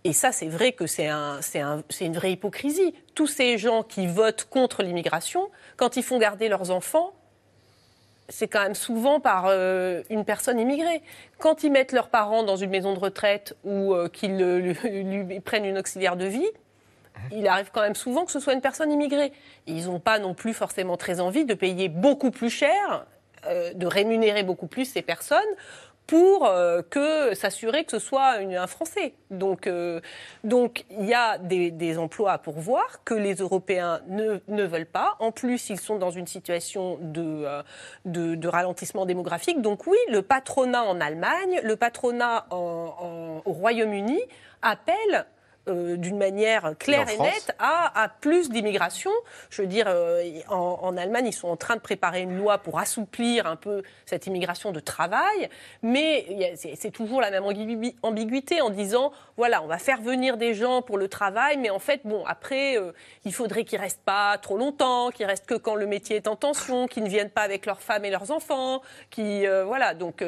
[0.03, 2.93] et ça, c'est vrai que c'est un, un- une vraie hypocrisie.
[3.15, 7.13] Tous ces gens qui votent contre l'immigration, quand ils font garder leurs enfants,
[8.30, 11.02] c'est quand même souvent par euh, une personne immigrée.
[11.40, 14.38] Quand ils mettent leurs parents dans une maison de retraite ou euh, qu'ils
[14.84, 16.50] lui prennent une auxiliaire de vie,
[17.32, 19.32] il arrive quand même souvent que ce soit une personne immigrée.
[19.66, 23.06] Ils n'ont pas non plus forcément très envie de payer beaucoup plus cher,
[23.46, 25.40] euh, de rémunérer beaucoup plus ces personnes
[26.08, 29.13] pour euh, que s'assurer que ce soit une- un Français.
[29.30, 30.00] Donc, euh,
[30.46, 34.86] donc il y a des, des emplois à pourvoir que les Européens ne, ne veulent
[34.86, 35.15] pas.
[35.20, 37.62] En plus, ils sont dans une situation de, euh,
[38.06, 39.62] de, de ralentissement démographique.
[39.62, 44.22] Donc oui, le patronat en Allemagne, le patronat en- en- au Royaume-Uni
[44.62, 45.26] appelle
[45.67, 49.12] euh, d'une manière claire Et nette à, à plus d'immigration.
[49.49, 52.58] Je veux dire, euh, en, en Allemagne, ils sont en train de préparer une loi
[52.58, 55.49] pour assouplir un peu cette immigration de travail,
[55.82, 60.53] mais c'est toujours la même ambigu- ambiguïté en disant, voilà, on va faire venir des
[60.53, 62.91] gens pour le travail, mais en fait, bon, après, euh,
[63.25, 66.36] il faudrait qu'ils restent pas trop longtemps, qu'ils restent que quand le métier est en
[66.36, 70.23] tension, qu'ils ne viennent pas avec leurs femmes et leurs enfants, qui, voilà, donc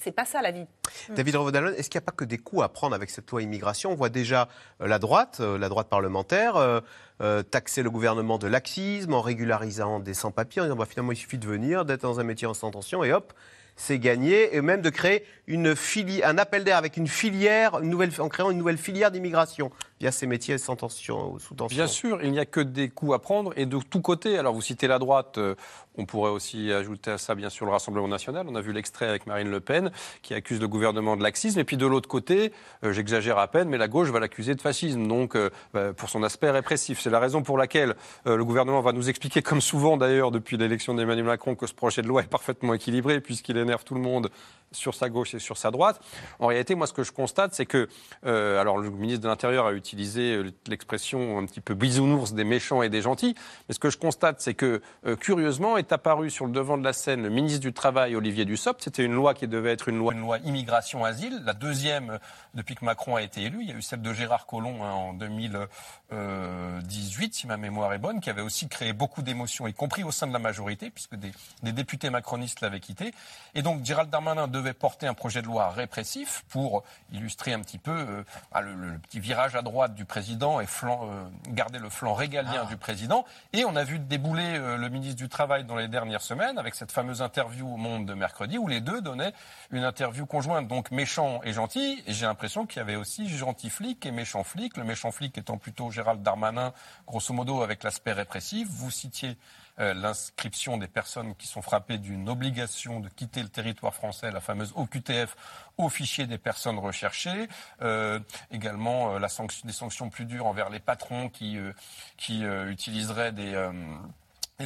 [0.00, 0.66] c'est pas ça la vie.
[1.08, 3.42] David Revaudalon, est-ce qu'il n'y a pas que des coups à prendre avec cette loi
[3.42, 3.92] immigration?
[3.92, 4.48] On voit déjà
[4.86, 6.80] la droite, euh, la droite parlementaire, euh,
[7.20, 11.16] euh, taxer le gouvernement de laxisme en régularisant des sans-papiers, en disant bah, finalement il
[11.16, 13.32] suffit de venir, d'être dans un métier en sans tension et hop,
[13.76, 17.88] c'est gagné, et même de créer une fili- un appel d'air avec une filière, une
[17.90, 21.76] nouvelle, en créant une nouvelle filière d'immigration via ces métiers sans tension ou sous tension.
[21.76, 24.38] Bien sûr, il n'y a que des coups à prendre et de tous côtés.
[24.38, 25.54] Alors vous citez la droite, euh,
[25.98, 28.46] on pourrait aussi ajouter à ça bien sûr le Rassemblement national.
[28.48, 29.90] On a vu l'extrait avec Marine Le Pen
[30.22, 31.60] qui accuse le gouvernement de laxisme.
[31.60, 34.62] Et puis de l'autre côté, euh, j'exagère à peine, mais la gauche va l'accuser de
[34.62, 37.00] fascisme, donc euh, bah, pour son aspect répressif.
[37.00, 40.94] C'est la raison pour laquelle le gouvernement va nous expliquer, comme souvent d'ailleurs depuis l'élection
[40.94, 44.30] d'Emmanuel Macron, que ce projet de loi est parfaitement équilibré puisqu'il énerve tout le monde
[44.72, 46.00] sur sa gauche et sur sa droite.
[46.38, 47.88] En réalité, moi, ce que je constate, c'est que,
[48.26, 52.44] euh, alors, le ministre de l'Intérieur a utilisé euh, l'expression un petit peu bisounours des
[52.44, 53.34] méchants et des gentils,
[53.68, 56.84] mais ce que je constate, c'est que, euh, curieusement, est apparu sur le devant de
[56.84, 58.82] la scène le ministre du Travail, Olivier Dussopt.
[58.82, 62.18] C'était une loi qui devait être une loi, une loi immigration-asile, la deuxième
[62.54, 63.58] depuis que Macron a été élu.
[63.62, 67.98] Il y a eu celle de Gérard Collomb hein, en 2018, si ma mémoire est
[67.98, 71.16] bonne, qui avait aussi créé beaucoup d'émotions, y compris au sein de la majorité, puisque
[71.16, 73.12] des, des députés macronistes l'avaient quitté.
[73.54, 77.78] Et donc, Gérald Darmanin devait porter un projet de loi répressif pour illustrer un petit
[77.78, 81.78] peu euh, ah, le, le petit virage à droite du président et flanc, euh, garder
[81.78, 83.24] le flanc régalien du président.
[83.52, 86.74] Et on a vu débouler euh, le ministre du Travail dans les dernières semaines avec
[86.74, 89.32] cette fameuse interview au Monde de mercredi où les deux donnaient
[89.70, 92.02] une interview conjointe, donc méchant et gentil.
[92.06, 94.76] Et j'ai l'impression qu'il y avait aussi gentil flic et méchant flic.
[94.76, 96.72] Le méchant flic étant plutôt Gérald Darmanin,
[97.06, 98.68] grosso modo avec l'aspect répressif.
[98.68, 99.36] Vous citiez
[99.80, 104.72] l'inscription des personnes qui sont frappées d'une obligation de quitter le territoire français, la fameuse
[104.76, 105.36] OQTF,
[105.78, 107.48] au fichier des personnes recherchées.
[107.82, 111.72] Euh, également euh, la sanction, des sanctions plus dures envers les patrons qui, euh,
[112.16, 113.54] qui euh, utiliseraient des...
[113.54, 113.72] euh,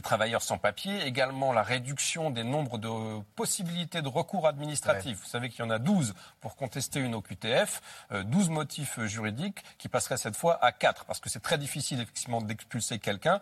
[0.03, 5.21] travailleurs sans papier, également la réduction des nombres de possibilités de recours administratifs.
[5.21, 9.07] Vous savez qu'il y en a 12 pour contester une OQTF, euh, 12 motifs euh,
[9.07, 13.41] juridiques qui passeraient cette fois à 4, parce que c'est très difficile effectivement d'expulser quelqu'un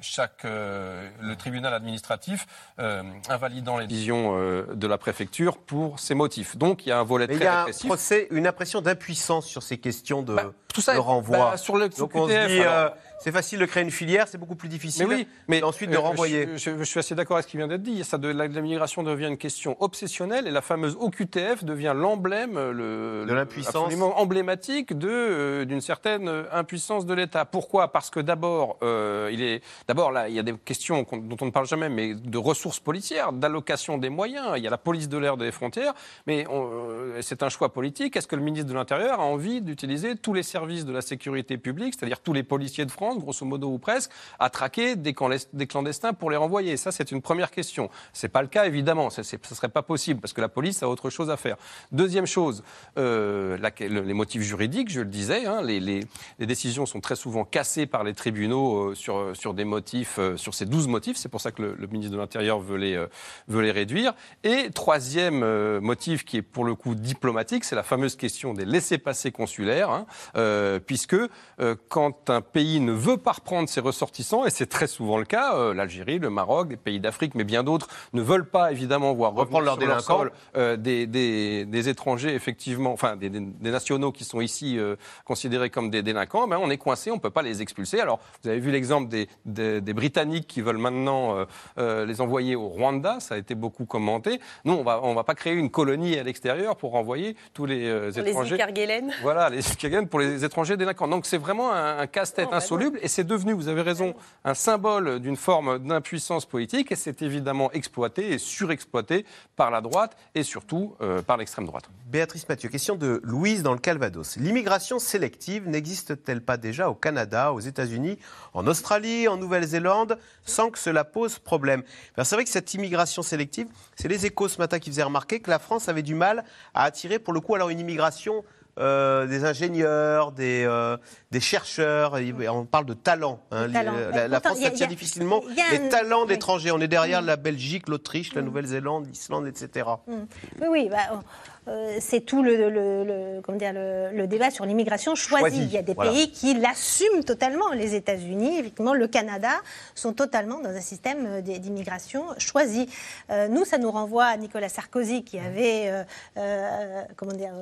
[0.00, 2.46] chaque euh, le tribunal administratif
[2.78, 6.56] euh, invalidant les décisions euh, de la préfecture pour ces motifs.
[6.56, 7.86] Donc il y a un volet Mais il très y a un répressif.
[7.86, 10.36] procès, une impression d'impuissance sur ces questions de,
[10.72, 11.38] tout ça de est- renvoi.
[11.52, 12.88] bah, sur le Donc on se QTF, dit, alors- euh,
[13.24, 15.96] C'est facile de créer une filière, c'est beaucoup plus difficile Mais oui, mais ensuite de
[15.96, 16.46] euh, renvoyer.
[16.58, 18.04] Je, je- je suis assez d'accord avec ce qui vient d'être dit.
[18.04, 22.52] Ça de, la, la migration devient une question obsessionnelle et la fameuse OQTF devient l'emblème,
[22.56, 23.76] le, De l'impuissance.
[23.76, 27.46] absolument emblématique de euh, d'une certaine euh, impuissance de l'État.
[27.46, 27.88] Pourquoi?
[27.92, 31.46] Parce que d'abord, euh, il est d'abord là, il y a des questions dont on
[31.46, 34.48] ne parle jamais, mais de ressources policières, d'allocation des moyens.
[34.58, 35.94] Il y a la police de l'air des frontières,
[36.26, 38.16] mais on- euh, c'est un choix politique.
[38.18, 41.56] Est-ce que le ministre de l'Intérieur a envie d'utiliser tous les services de la sécurité
[41.56, 45.48] publique, c'est-à-dire tous les policiers de France, grosso modo ou presque, à traquer des, clandest-
[45.52, 47.90] des clandestins pour les renvoyer Ça, c'est une première question.
[48.12, 49.10] C'est pas le cas, évidemment.
[49.10, 51.56] Ce ne serait pas possible parce que la police a autre chose à faire.
[51.92, 52.62] Deuxième chose,
[52.98, 56.06] euh, les motifs juridiques, je le disais, hein, les,
[56.38, 60.54] décisions sont très souvent cassées par les tribunaux euh, sur, sur des motifs, euh, sur
[60.54, 61.16] ces 12 motifs.
[61.16, 63.06] C'est pour ça que le, ministre de l'Intérieur veut les, euh,
[63.48, 64.14] réduire.
[64.42, 68.64] Et troisième euh, motif qui est pour le coup diplomatique, c'est la fameuse question des
[68.64, 74.44] laissés-passer consulaires, hein, euh, puisque euh, quand un pays ne veut pas reprendre ses ressortissants,
[74.46, 77.62] et c'est très souvent le cas, euh, l'Algérie, le Maroc, des pays d'Afrique, mais bien
[77.62, 80.18] d'autres ne veulent pas évidemment voir Reprendre leur délinquants.
[80.18, 85.70] sol euh, des, des- des étrangers, effectivement, enfin des, nationaux qui sont ici euh, considérés
[85.70, 88.00] comme des délinquants, ben, on est coincé, on ne peut pas les expulser.
[88.00, 91.44] Alors, vous avez vu l'exemple des, des- des Britanniques qui veulent maintenant euh,
[91.78, 94.40] euh, les envoyer au Rwanda, ça a été beaucoup commenté.
[94.64, 97.86] Nous, on va, on va pas créer une colonie à l'extérieur pour envoyer tous les
[97.86, 98.54] euh, les étrangers.
[98.56, 99.12] Icarguélènes.
[99.22, 99.62] Voilà, les
[100.06, 101.08] pour les étrangers délinquants.
[101.08, 102.56] Donc c'est vraiment un, un casse-tête Non,
[103.00, 107.70] et c'est devenu, vous avez raison, un symbole d'une forme d'impuissance politique et c'est évidemment
[107.72, 109.24] exploité et surexploité
[109.56, 111.88] par la droite et surtout euh, par l'extrême droite.
[112.06, 114.36] Béatrice Mathieu, question de Louise dans le Calvados.
[114.36, 118.18] L'immigration sélective n'existe-t-elle pas déjà au Canada, aux États-Unis,
[118.52, 121.82] en Australie, en Nouvelle-Zélande, sans que cela pose problème?
[122.16, 125.40] Ben, C'est vrai que cette immigration sélective, c'est les échos ce matin qui faisaient remarquer
[125.40, 126.44] que la France avait du mal
[126.74, 128.44] à attirer pour le coup alors une immigration
[128.78, 130.96] euh, des ingénieurs, des, euh,
[131.30, 133.40] des chercheurs, et on parle de talent.
[133.50, 133.66] hein.
[133.68, 133.92] Des talents.
[134.28, 136.28] La, France attire difficilement les un- talents oui.
[136.28, 136.70] d'étrangers.
[136.72, 139.88] On est derrière la Belgique, l'Autriche, la Nouvelle-Zélande, l'Islande, etc.
[140.06, 140.12] Mm.
[140.60, 141.22] Oui, oui, bah,
[141.68, 145.40] euh, c'est tout le, le- le- comment dire, le, débat sur l'immigration choisie.
[145.56, 146.10] Choisie, Il y a des voilà.
[146.10, 147.70] pays qui l'assument totalement.
[147.72, 149.50] Les États-Unis, effectivement, le Canada
[149.94, 152.88] sont totalement dans un système d'immigration choisie.
[153.30, 156.04] Euh, nous, ça nous renvoie à Nicolas Sarkozy qui avait,
[156.36, 157.52] euh, comment dire,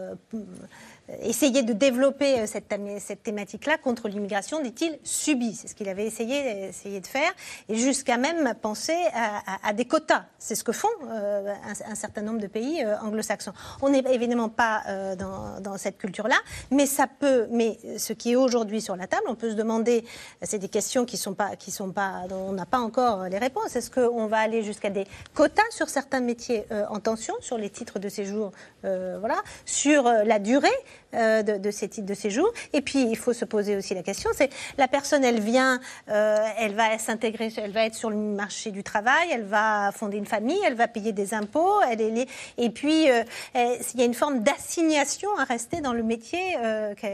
[1.20, 5.54] essayé de développer euh, cette, cette thématique-là contre l'immigration, dit-il, subie.
[5.54, 7.32] C'est ce qu'il avait essayé, essayé de faire,
[7.68, 10.24] et jusqu'à même penser à, des quotas.
[10.38, 11.54] C'est ce que font euh,
[11.86, 13.52] un, certain nombre de pays euh, anglo-saxons.
[13.80, 14.82] On n'est évidemment pas
[15.16, 16.36] dans, cette culture-là,
[16.70, 17.46] mais ça peut.
[17.50, 20.04] Mais ce qui est aujourd'hui sur la table, on peut se demander.
[20.42, 23.38] C'est des questions qui sont pas, qui sont pas, dont on n'a pas encore les
[23.38, 23.74] réponses.
[23.74, 27.98] Est-ce qu'on va aller jusqu'à des quotas sur certains métiers en tension, sur les titres
[27.98, 30.68] de séjour, voilà, sur la durée
[31.14, 32.50] euh, de, de ces titres de séjour.
[32.72, 36.36] Et puis, il faut se poser aussi la question, c'est la personne, elle vient, euh,
[36.58, 40.26] elle va s'intégrer, elle va être sur le marché du travail, elle va fonder une
[40.26, 43.22] famille, elle va payer des impôts, elle est, et puis euh,
[43.54, 46.56] elle- il y a une forme d'assignation à rester dans le métier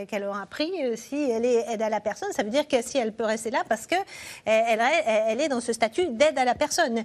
[0.09, 0.71] qu'elle aura pris.
[0.97, 3.51] Si elle est aide à la personne, ça veut dire que si elle peut rester
[3.51, 3.97] là parce que
[4.45, 7.03] elle, est dans ce statut d'aide à la personne.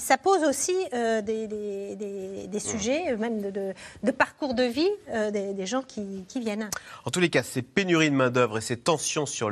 [0.00, 4.90] Ça pose aussi des, des- des- des sujets, même de, de- de parcours de vie
[5.32, 5.95] des, des gens qui,
[6.40, 6.70] viennent.
[7.04, 9.50] En tous les cas, ces pénuries de main-d'œuvre et ces tensions sur,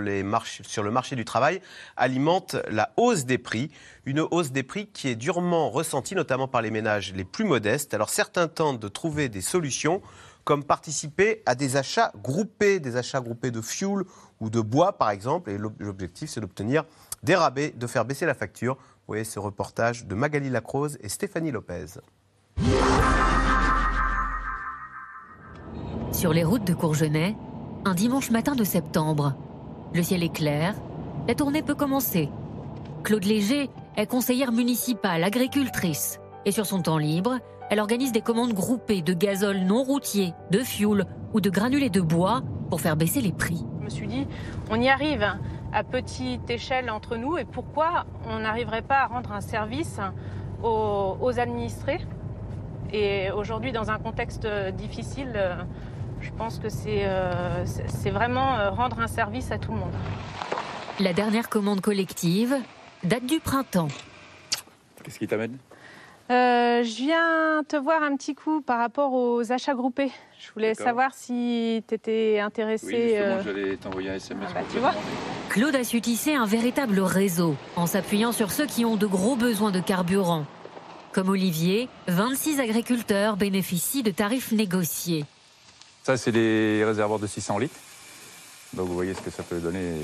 [0.62, 1.60] sur le marché du travail
[1.96, 3.70] alimentent la hausse des prix.
[4.04, 7.94] Une hausse des prix qui est durement ressentie, notamment par les ménages les plus modestes.
[7.94, 10.02] Alors certains tentent de trouver des solutions,
[10.44, 14.04] comme participer à des achats groupés, des achats groupés de fuel
[14.40, 15.50] ou de bois, par exemple.
[15.50, 16.84] Et l'ob- l'objectif, c'est d'obtenir
[17.22, 18.74] des rabais, de faire baisser la facture.
[18.74, 21.86] Vous voyez ce reportage de Magali Lacrose et Stéphanie Lopez.
[26.14, 27.36] Sur les routes de Courgenay,
[27.84, 29.34] un dimanche matin de septembre.
[29.92, 30.76] Le ciel est clair,
[31.26, 32.30] la tournée peut commencer.
[33.02, 36.20] Claude Léger est conseillère municipale, agricultrice.
[36.44, 40.60] Et sur son temps libre, elle organise des commandes groupées de gazole non routier, de
[40.60, 43.66] fioul ou de granulés de bois pour faire baisser les prix.
[43.80, 44.28] Je me suis dit,
[44.70, 45.26] on y arrive
[45.72, 49.98] à petite échelle entre nous et pourquoi on n'arriverait pas à rendre un service
[50.62, 52.06] aux, administrés
[52.92, 54.46] Et aujourd'hui, dans un contexte
[54.76, 55.56] difficile, euh,
[56.24, 57.64] je pense que c'est euh,
[58.10, 59.92] vraiment euh, rendre un service à tout le monde.
[61.00, 62.56] La dernière commande collective
[63.02, 63.88] date du printemps.
[65.02, 65.58] Qu'est-ce qui t'amène?
[66.30, 70.10] Euh, je viens te voir un petit coup par rapport aux achats groupés.
[70.40, 70.86] Je voulais D'accord.
[70.86, 72.86] savoir si tu étais intéressé.
[72.86, 74.48] Oui, justement, euh, j'allais t'envoyer un SMS.
[74.54, 74.90] bah, pour tu te vois.
[74.92, 75.06] demander.
[75.50, 79.36] Claude a su tisser un véritable réseau en s'appuyant sur ceux qui ont de gros
[79.36, 80.46] besoins de carburant.
[81.12, 85.26] Comme Olivier, 26 agriculteurs bénéficient de tarifs négociés.
[86.04, 87.80] Ça, c'est des réservoirs de 600 litres.
[88.74, 89.94] Donc, vous voyez ce que ça peut donner.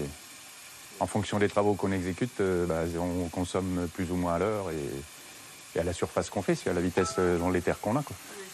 [0.99, 4.67] en fonction des travaux qu'on exécute, euh, bah, on consomme plus ou moins à l'heure
[4.71, 7.97] et, à la surface qu'on fait, c'est à la vitesse euh, dans les terres qu'on
[7.97, 8.03] a.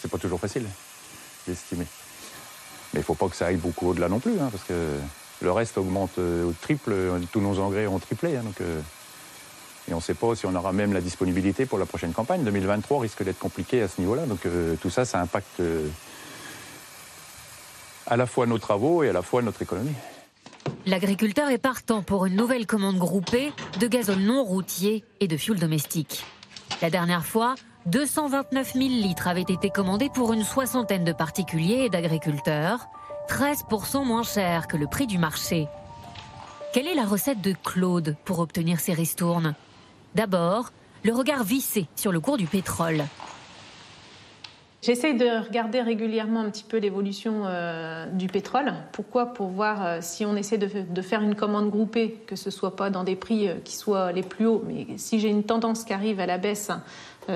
[0.00, 0.66] C'est pas toujours facile
[1.46, 1.87] d'estimer.
[2.92, 4.96] Mais il faut pas que ça aille beaucoup au-delà non plus, hein, parce que
[5.40, 6.94] le reste augmente euh, au triple,
[7.30, 8.37] tous nos engrais ont triplé.
[8.37, 8.42] hein,
[9.88, 12.42] et on ne sait pas si on aura même la disponibilité pour la prochaine campagne.
[12.42, 14.26] 2023 risque d'être compliqué à ce niveau-là.
[14.26, 14.40] Donc
[14.80, 15.61] tout ça, ça impacte
[18.07, 19.95] à la fois nos travaux et à la fois notre économie.
[20.87, 25.59] L'agriculteur est partant pour une nouvelle commande groupée de gazole non routier et de fioul
[25.59, 26.25] domestique.
[26.83, 27.55] La dernière fois,
[27.87, 32.88] 229 000 litres avaient été commandés pour une soixantaine de particuliers et d'agriculteurs,
[33.29, 35.66] 13% moins cher que le prix du marché.
[36.72, 39.55] Quelle est la recette de Claude pour obtenir ces ristournes?
[40.14, 40.72] D'abord,
[41.05, 43.05] le regard vissé sur le cours du pétrole.
[44.83, 48.74] J'essaye de regarder régulièrement un petit peu l'évolution euh, du pétrole.
[48.93, 49.27] Pourquoi?
[49.27, 52.77] Pour voir euh, si on essaie de, de faire une commande groupée, que ce soit
[52.77, 55.85] pas dans des prix euh, qui soient les plus hauts, mais si j'ai une tendance
[55.85, 56.70] qui arrive à la baisse,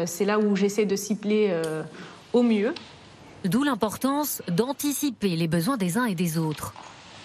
[0.07, 1.53] c'est là où j'essaie de cibler
[2.33, 2.73] au mieux.
[3.45, 6.75] D'où l'importance d'anticiper les besoins des uns et des autres.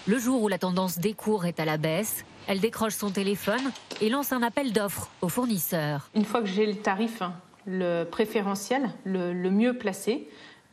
[0.08, 3.70] Le jour où la tendance des cours est à la baisse, elle décroche son téléphone
[4.00, 6.10] et lance un appel d'offres aux fournisseurs.
[6.14, 7.34] Une fois que j'ai le tarif, hein,
[7.66, 10.28] le préférentiel, le, mieux placé,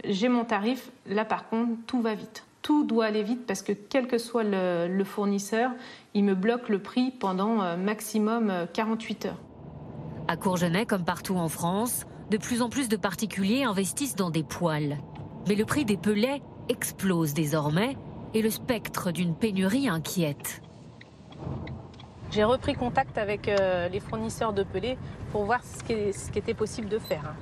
[0.06, 0.92] j'ai mon tarif.
[1.08, 2.46] Là, par contre, tout va vite.
[2.62, 5.72] Tout doit aller vite parce que quel que soit le, fournisseur,
[6.14, 9.40] il me bloque le prix pendant euh, maximum euh, 48 heures.
[10.28, 14.44] À Courgenay, comme partout en France, de plus en plus de particuliers investissent dans des
[14.44, 14.98] poêles.
[15.48, 17.98] Mais le prix des pelets explose désormais
[18.34, 20.62] et le spectre d'une pénurie inquiète.
[22.34, 24.98] J'ai repris contact avec euh, les fournisseurs de pelés
[25.32, 27.36] pour voir ce qui, est- ce qui était possible de faire.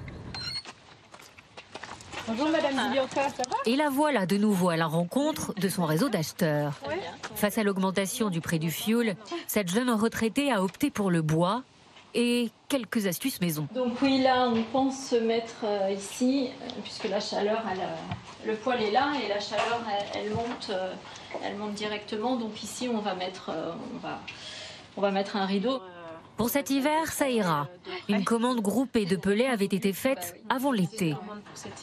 [2.28, 3.56] Bonjour Madame Zilioka, ça va?
[3.66, 6.74] Et la voilà de nouveau à la rencontre de son réseau d'acheteurs.
[7.36, 9.16] Face à l'augmentation du prix du fioul,
[9.48, 11.64] cette jeune retraitée a opté pour le bois
[12.14, 13.68] et quelques astuces maison.
[13.74, 18.48] Donc oui, là, on pense se mettre euh, ici, euh, puisque la chaleur, elle, euh,
[18.52, 19.82] le poêle est là et la chaleur,
[20.14, 20.94] elle, elle monte, euh,
[21.44, 22.36] elle monte directement.
[22.36, 24.20] Donc ici, on va mettre, euh, on va,
[24.98, 25.82] on va mettre un rideau.
[26.38, 27.68] Pour cet hiver, ça ira.
[28.10, 31.16] Une commande groupée de pelets avait été faite avant l'été.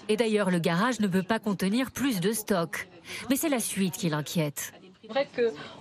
[0.09, 2.89] Et d'ailleurs, le garage ne peut pas contenir plus de stock.
[3.31, 4.73] Mais c'est la suite qui l'inquiète.
[5.01, 5.29] C'est vrai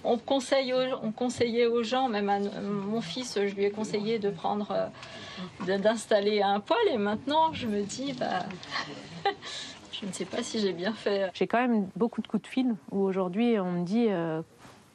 [0.03, 0.73] qu'on conseille
[1.03, 5.77] on conseillait aux gens, même à mon fils, je lui ai conseillé de prendre, euh,
[5.77, 6.87] d'installer un poêle.
[6.91, 8.45] Et maintenant, je me dis, bah,
[9.91, 11.29] je ne sais pas si j'ai bien fait.
[11.33, 14.41] J'ai quand même beaucoup de coups de fil où aujourd'hui on me dit euh,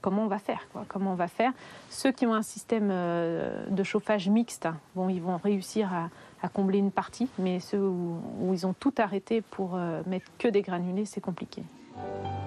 [0.03, 1.53] comment on va faire, comment on va faire.
[1.88, 6.11] Ceux qui ont un système euh, de chauffage mixte, bon, ils vont réussir à,
[6.48, 8.20] combler une partie, mais ceux où,
[8.53, 11.62] ils ont tout arrêté pour euh, mettre que des granulés, c'est compliqué.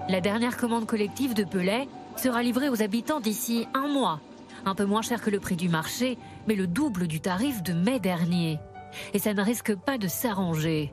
[0.08, 4.20] La dernière commande collective de pelets sera livrée aux habitants d'ici un mois.
[4.66, 7.72] Un peu moins cher que le prix du marché, mais le double du tarif de
[7.72, 8.58] mai dernier.
[9.14, 10.92] Et ça ne risque pas de s'arranger.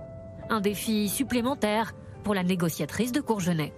[0.49, 1.93] Un défi supplémentaire
[2.24, 3.74] pour la négociatrice de Courgenay.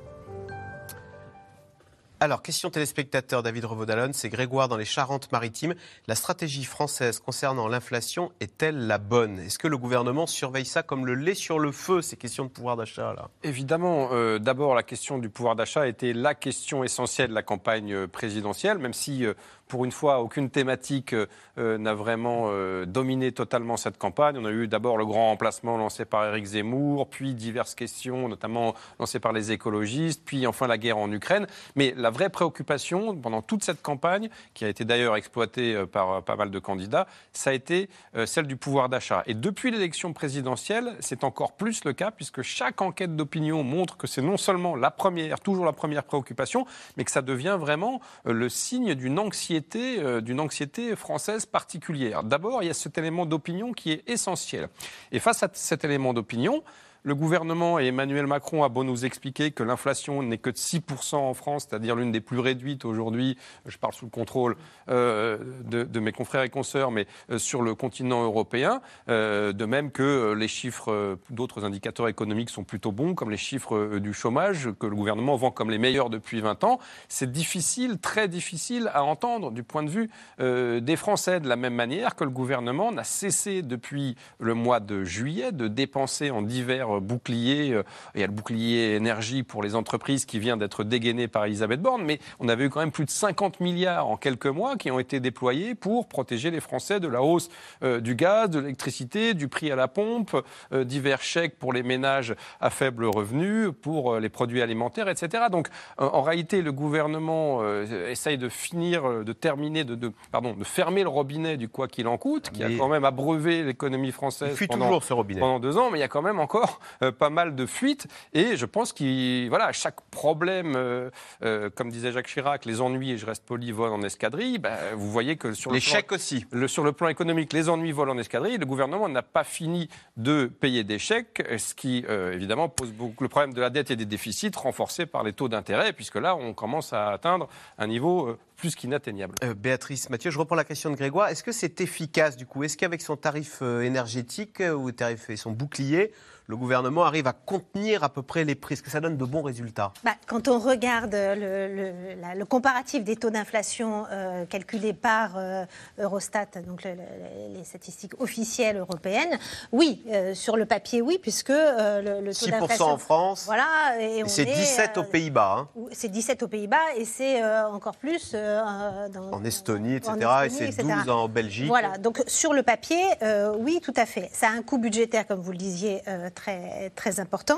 [2.21, 5.75] Alors, question téléspectateur David Revaudalon, c'est Grégoire dans les Charentes-Maritimes.
[6.07, 9.39] La stratégie française concernant l'inflation est-elle la bonne?
[9.39, 12.49] Est-ce que le gouvernement surveille ça comme le lait sur le feu, ces questions de
[12.49, 13.27] pouvoir d'achat là?
[13.43, 17.93] Évidemment, euh, d'abord, la question du pouvoir d'achat était la question essentielle de la campagne
[17.93, 19.33] euh, présidentielle, même si, euh,
[19.67, 21.25] pour une fois, aucune thématique euh,
[21.57, 24.37] euh, n'a vraiment euh, dominé totalement cette campagne.
[24.37, 28.75] On a eu d'abord le grand remplacement lancé par Éric Zemmour, puis diverses questions, notamment
[28.99, 31.47] lancées par les écologistes, puis enfin la guerre en Ukraine.
[31.75, 36.35] Mais la vraie préoccupation pendant toute cette campagne, qui a été d'ailleurs exploitée par pas
[36.35, 37.89] mal de candidats, ça a été
[38.25, 39.23] celle du pouvoir d'achat.
[39.25, 44.07] Et depuis l'élection présidentielle, c'est encore plus le cas, puisque chaque enquête d'opinion montre que
[44.07, 46.65] c'est non seulement la première, toujours la première préoccupation,
[46.97, 52.23] mais que ça devient vraiment le signe d'une anxiété, euh, d'une anxiété française particulière.
[52.23, 54.69] D'abord, il y a cet élément d'opinion qui est essentiel.
[55.11, 56.63] Et face à cet élément d'opinion,
[57.05, 61.15] le gouvernement et Emmanuel Macron a beau nous expliquer que l'inflation n'est que de 6%
[61.15, 63.37] en France, c'est-à-dire l'une des plus réduites aujourd'hui,
[63.67, 64.57] je parle sous le contrôle
[64.89, 69.91] euh, de, mes confrères et consoeurs, mais euh, sur le continent européen, euh, de même
[69.91, 74.87] que les chiffres d'autres indicateurs économiques sont plutôt bons, comme les chiffres du chômage, que
[74.87, 76.79] le gouvernement vend comme les meilleurs depuis 20 ans.
[77.07, 81.75] C'est difficile, très difficile à entendre du point de vue des Français, de la même
[81.75, 86.94] manière que le gouvernement n'a cessé depuis le mois de juillet de dépenser en divers
[86.95, 87.71] mesure bouclier.
[87.73, 87.83] Euh,
[88.15, 91.81] Il y a le bouclier énergie pour les entreprises qui vient d'être dégainé par Elisabeth
[91.81, 94.91] Borne, mais on avait eu quand même plus de 50 milliards en quelques mois qui
[94.91, 97.49] ont été déployés pour protéger les Français de la hausse
[97.83, 100.35] euh, du gaz, de l'électricité, du prix à la pompe,
[100.73, 105.45] euh, divers chèques pour les ménages à faible revenu, pour euh, les produits alimentaires, etc.
[105.51, 105.67] Donc
[105.97, 107.61] en, réalité, le gouvernement
[108.09, 112.07] essaye de finir, de terminer, de, de- pardon, de fermer le robinet du quoi qu'il
[112.07, 115.13] en coûte, qui Mais- a quand même abreuvé l'économie française Il fuit pendant, toujours, ce
[115.13, 115.39] robinet.
[115.39, 116.79] pendant deux ans, mais il y a quand même encore
[117.17, 118.07] pas mal de fuites.
[118.33, 121.09] Et je pense qu'il, voilà, chaque problème, euh,
[121.43, 124.57] euh, comme disait Jacques Chirac, les ennuis, et je reste poli, volent en escadrille.
[124.59, 126.45] ben, vous voyez que sur Les le plan, chèques aussi.
[126.51, 128.57] le- sur le plan économique, les ennuis volent en escadrille.
[128.57, 133.23] Le gouvernement n'a pas fini de payer des chèques, ce qui euh, évidemment pose beaucoup
[133.23, 136.35] le problème de la dette et des déficits, renforcés par les taux d'intérêt, puisque là,
[136.35, 139.35] on commence à atteindre un niveau euh, plus qu'inatteignable.
[139.43, 141.27] Euh, Béatrice Mathieu, je reprends la question de Grégoire.
[141.29, 142.63] Est-ce que c'est efficace du coup?
[142.63, 146.11] Est-ce qu'avec son tarif euh, énergétique euh, ou tarif et son bouclier,
[146.47, 149.25] le gouvernement arrive à contenir à peu près les prix Est-ce que ça donne de
[149.25, 149.91] bons résultats?
[150.03, 151.35] Bah, quand on regarde le,
[151.75, 155.65] le- la- le comparatif des taux d'inflation euh, calculés par euh,
[155.99, 159.39] Eurostat, donc le- le- les statistiques officielles européennes,
[159.71, 162.85] oui, euh, sur le papier, oui, puisque euh, le, taux 6% d'inflation.
[162.85, 163.43] en France.
[163.45, 163.65] Voilà,
[163.99, 167.67] et, c'est est, 17 euh, aux Pays-Bas, hein, C'est 17 aux Pays-Bas et c'est euh,
[167.69, 168.61] encore plus euh,
[169.09, 170.11] dans, en Estonie, etc.
[170.27, 170.83] en et c'est etc.
[171.05, 171.67] 12 en Belgique.
[171.67, 174.29] Voilà, donc sur le papier, euh, oui, tout à fait.
[174.31, 177.57] Ça a un coût budgétaire, comme vous le disiez, euh, très, très important.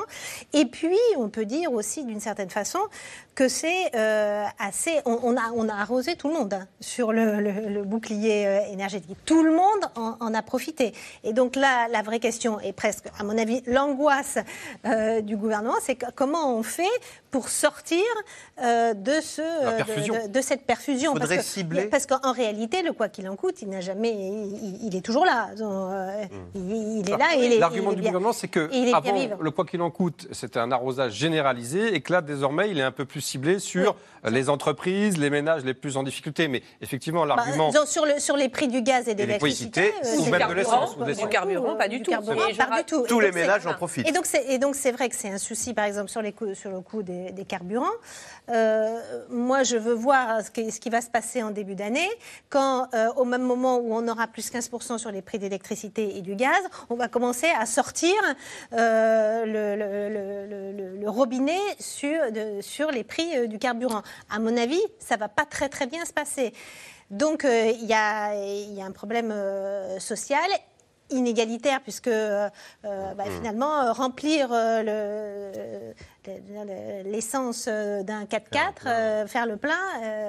[0.53, 2.80] Et puis, on peut dire aussi, d'une certaine façon,
[3.36, 4.99] que c'est euh, assez.
[5.05, 9.15] On, a, on a arrosé tout le monde hein, sur le, bouclier euh, énergétique.
[9.25, 10.93] Tout le monde en, a profité.
[11.23, 14.39] Et donc là, la vraie question est presque, à mon avis, l'angoisse
[14.86, 16.86] euh, du gouvernement, c'est comment on fait
[17.38, 18.01] pour sortir
[18.63, 20.13] euh, de, ce, La euh, perfusion.
[20.15, 21.11] de, de- de cette perfusion.
[21.13, 21.83] Faudrait parce que, cibler.
[21.85, 25.23] Parce qu'en réalité, le quoi qu'il en coûte, il n'a jamais, il, il est toujours
[25.23, 25.49] là.
[25.61, 26.23] Euh,
[26.55, 27.35] il, il est là.
[27.38, 30.27] et L'argument du gouvernement, c'est que il est bien avant, le quoi qu'il en coûte,
[30.31, 33.95] c'était un arrosage généralisé et que là, désormais, il est un peu plus ciblé sur
[34.27, 36.47] les entreprises, les ménages les plus en difficulté.
[36.47, 37.69] Mais effectivement, Bah, l'argument.
[37.69, 40.53] disons, sur, le, sur les prix du gaz et de l'électricité, ou euh, même de
[40.55, 41.23] l'essence, ou de l'essence.
[41.25, 42.09] du carburant, pas du du tout.
[42.09, 43.05] carburant, Et je pas ra- du tout.
[43.07, 44.07] Tous les donc, ménages en profitent.
[44.09, 46.31] Et donc, c'est, et donc, c'est vrai que c'est un souci, par exemple, sur, les
[46.31, 47.86] coûts- sur le coût des, des carburants.
[48.49, 52.09] Euh, moi, je veux voir ce qui, va se passer en début d'année,
[52.49, 56.21] quand, euh, au même moment où on aura plus 15% sur les prix d'électricité et
[56.21, 58.13] du gaz, on va commencer à sortir
[58.73, 59.45] euh,
[60.99, 64.01] le, robinet sur, les prix du carburant.
[64.30, 66.53] À mon avis, ça va pas très, très bien se passer.
[67.11, 68.32] Donc, il y, a,
[68.86, 69.34] un problème
[69.99, 70.49] social
[71.10, 72.49] inégalitaire puisque euh,
[72.86, 75.93] euh, bah, finalement euh, remplir euh, le-
[76.28, 79.80] le- le- l'essence d'un 4x4 euh, faire le plein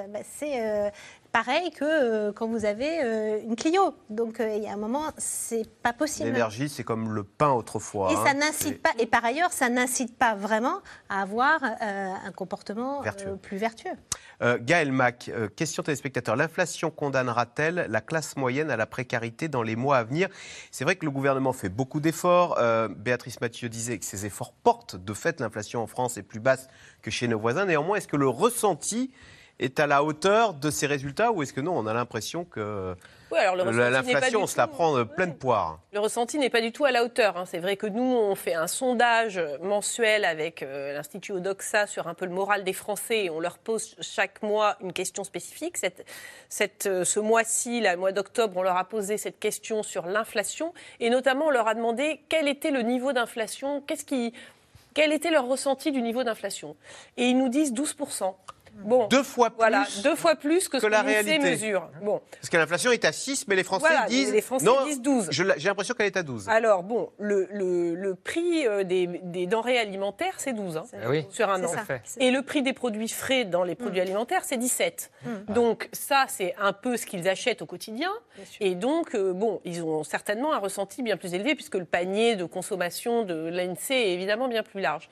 [0.09, 0.91] bah, c'est
[1.31, 4.77] pareil que euh, quand vous avez euh, une Clio donc euh, il y a un
[4.77, 8.11] moment c'est pas possible L'énergie, c'est comme le pain autrefois.
[8.11, 8.23] et hein.
[8.25, 13.37] ça n'incite pas et par ailleurs ça n'incite pas vraiment à avoir un comportement Vertueux.
[13.37, 13.91] plus vertueux
[14.61, 16.37] Gaël Mac, question téléspectateur.
[16.37, 20.29] L'inflation condamnera-t-elle la classe moyenne à la précarité dans les mois à venir?
[20.71, 22.57] C'est vrai que le gouvernement fait beaucoup d'efforts.
[22.95, 24.95] Béatrice Mathieu disait que ces efforts portent.
[24.95, 26.69] De fait, l'inflation en France est plus basse
[27.01, 27.65] que chez nos voisins.
[27.65, 29.11] Néanmoins, est-ce que le ressenti
[29.59, 32.95] est à la hauteur de ces résultats ou est-ce que non, on a l'impression que
[33.31, 36.71] Oui, alors l'inflation, on se la prend de pleine poire Le ressenti n'est pas du
[36.71, 37.37] tout à la hauteur.
[37.37, 37.43] hein.
[37.45, 42.13] C'est vrai que nous, on fait un sondage mensuel avec euh, l'Institut Odoxa sur un
[42.13, 45.77] peu le moral des Français et on leur pose chaque mois une question spécifique.
[45.77, 46.05] Cette,
[46.47, 50.73] cette, euh, ce mois-ci, le mois d'octobre, on leur a posé cette question sur l'inflation
[51.01, 54.33] et notamment on leur a demandé quel était le niveau d'inflation, qu'est-ce qui,
[54.93, 56.75] quel était leur ressenti du niveau d'inflation.
[57.17, 58.33] Et ils nous disent 12%.
[58.75, 61.39] Bon, Deux fois plus voilà, deux fois plus que, que ce la que réalité.
[61.39, 61.89] mesure.
[62.01, 64.31] Bon, Parce que l'inflation est à 6, mais les Français Voilà, disent...
[64.31, 65.27] les Français non, disent 12.
[65.31, 66.47] je l'ai- J'ai l'impression qu'elle est à 12.
[66.49, 71.25] Alors, bon, le, le- le prix euh, des, des denrées alimentaires, c'est 12 hein, oui,
[71.29, 71.83] sur un c'est an.
[71.87, 71.99] ça.
[72.19, 75.11] Et le prix des produits frais dans les produits alimentaires, c'est 17.
[75.49, 78.11] Donc, ça, c'est un peu ce qu'ils achètent au quotidien.
[78.61, 82.35] Et donc, euh, bon, ils ont certainement un ressenti bien plus élevé, puisque le panier
[82.35, 85.09] de consommation de l'ANC est évidemment bien plus large.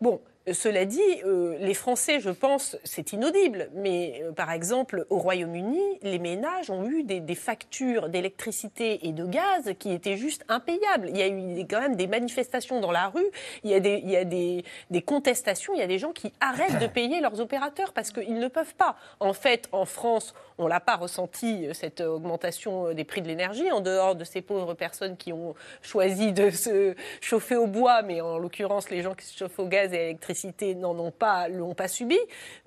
[0.00, 0.20] Bon.
[0.50, 5.98] Cela dit, euh, les Français, je pense, c'est inaudible, mais euh, par exemple, au Royaume-Uni,
[6.02, 11.10] les ménages ont eu des, des factures d'électricité et de gaz qui étaient juste impayables.
[11.10, 13.26] Il y a eu des- quand même des manifestations dans la rue,
[13.64, 16.32] il y a, des, il y a des contestations, il y a des gens qui
[16.40, 18.96] arrêtent de payer leurs opérateurs parce qu'ils ne peuvent pas.
[19.20, 23.28] En fait, en France, on l'a pas ressenti, euh, cette augmentation euh, des prix de
[23.28, 28.02] l'énergie, en dehors de ces pauvres personnes qui ont choisi de se chauffer au bois,
[28.02, 31.10] mais en l'occurrence, les gens qui se chauffent au gaz et à l'électricité n'en ont
[31.10, 32.18] pas, l'ont pas subi.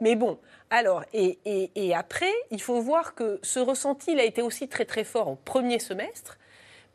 [0.01, 0.39] Mais bon,
[0.69, 4.85] alors, et, et- après, il faut voir que ce ressenti, il a été aussi très
[4.85, 6.37] très fort au premier semestre,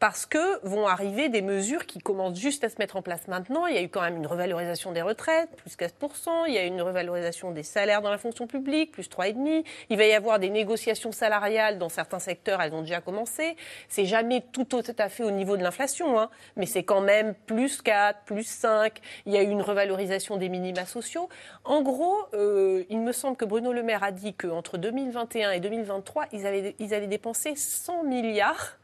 [0.01, 3.67] parce que vont arriver des mesures qui commencent juste à se mettre en place maintenant.
[3.67, 6.45] Il y a eu quand même une revalorisation des retraites, plus 4%.
[6.47, 9.65] Il y a eu une revalorisation des salaires dans la fonction publique, plus 3,5%.
[9.91, 13.57] Il va y avoir des négociations salariales dans certains secteurs, elles ont déjà commencé.
[13.89, 14.67] C'est jamais tout,
[14.99, 19.01] à fait au niveau de l'inflation, hein, mais c'est quand même plus 4, plus 5.
[19.27, 21.29] Il y a eu une revalorisation des minima sociaux.
[21.65, 25.61] En gros, euh, il me semble que Bruno Le Maire a dit qu'entre 2021 et
[25.61, 28.79] 2023, ils allaient, ils allaient dépenser 100 milliards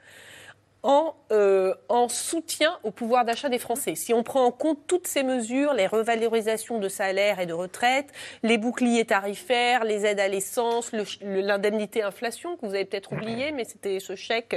[0.85, 3.95] en, euh, en, soutien au pouvoir d'achat des Français.
[3.95, 8.13] Si on prend en compte toutes ces mesures, les revalorisations de salaires et de retraites,
[8.43, 13.65] les boucliers tarifaires, les aides à l'essence, l'indemnité inflation que vous avez peut-être oublié, mais
[13.65, 14.55] c'était ce chèque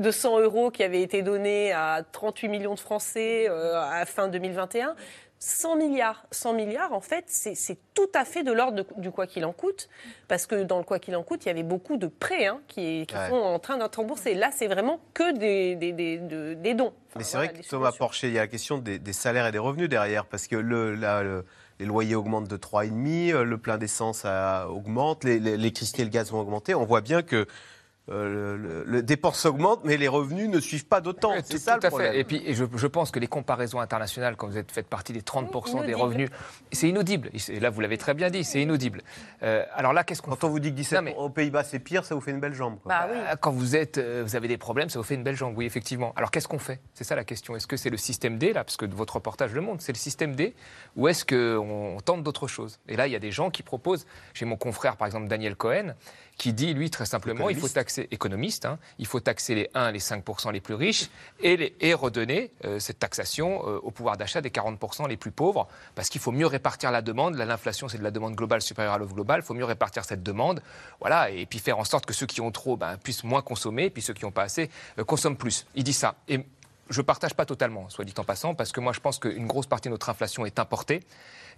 [0.00, 4.26] de 100 euros qui avait été donné à 38 millions de Français euh, à fin
[4.26, 4.96] 2021.
[5.40, 6.26] 100 milliards.
[6.32, 9.88] 100 milliards, en fait, c'est tout à fait de l'ordre du quoi qu'il en coûte,
[10.26, 12.60] parce que dans le quoi qu'il en coûte, il y avait beaucoup de prêts hein,
[12.66, 14.34] qui, sont en train d'être remboursés.
[14.34, 16.92] Là, c'est vraiment que des, des, dons.
[17.16, 19.58] Mais c'est vrai que Thomas Porcher, il y a la question des, salaires et des
[19.58, 20.94] revenus derrière, parce que le,
[21.78, 24.26] les loyers augmentent de 3,5, euh, le plein d'essence
[24.68, 26.74] augmente, l'électricité et le gaz vont augmenter.
[26.74, 27.46] On voit bien que
[28.10, 31.34] euh, le, dépense augmente, mais les revenus ne suivent pas d'autant.
[31.44, 32.14] c'est ça le problème.
[32.14, 35.84] Et puis, je, pense que les comparaisons internationales, quand vous êtes fait partie des 30%
[35.84, 36.30] des revenus,
[36.72, 37.30] c'est inaudible.
[37.48, 39.02] Et là, vous l'avez très bien dit, c'est inaudible.
[39.42, 42.04] Euh, alors là, qu'est-ce qu'on Quand on vous dit que 17 aux Pays-Bas c'est pire,
[42.04, 42.78] ça vous fait une belle jambe.
[42.86, 43.18] Bah, oui.
[43.18, 45.56] Euh, quand vous êtes, vous avez des problèmes, ça vous fait une belle jambe.
[45.56, 46.12] Oui, effectivement.
[46.16, 46.80] Alors qu'est-ce qu'on fait?
[46.94, 47.56] C'est ça la question.
[47.56, 49.98] Est-ce que c'est le système D là, parce que votre reportage le montre, c'est le
[49.98, 50.54] système D,
[50.96, 54.06] ou est-ce qu'on tente d'autres choses Et là, il y a des gens qui proposent.
[54.34, 55.94] J'ai mon confrère, par exemple, Daniel Cohen
[56.38, 59.92] qui dit, lui, très simplement, il faut taxer, économiste, hein, il faut taxer les 1
[59.92, 61.08] les 5 les plus riches
[61.40, 64.78] et, redonner euh, cette taxation euh, au pouvoir d'achat des 40
[65.08, 67.34] les plus pauvres, parce qu'il faut mieux répartir la demande.
[67.34, 69.40] L'inflation, c'est de la demande globale supérieure à l'offre globale.
[69.42, 70.62] Il faut mieux répartir cette demande,
[71.00, 73.84] voilà, et puis faire en sorte que ceux qui ont trop ben, puissent moins consommer,
[73.84, 75.66] et puis ceux qui n'ont pas assez euh, consomment plus.
[75.74, 76.16] Il dit ça.
[76.90, 79.46] Je ne partage pas totalement, soit dit en passant, parce que moi, je pense qu'une
[79.46, 81.02] grosse partie de notre inflation est importée.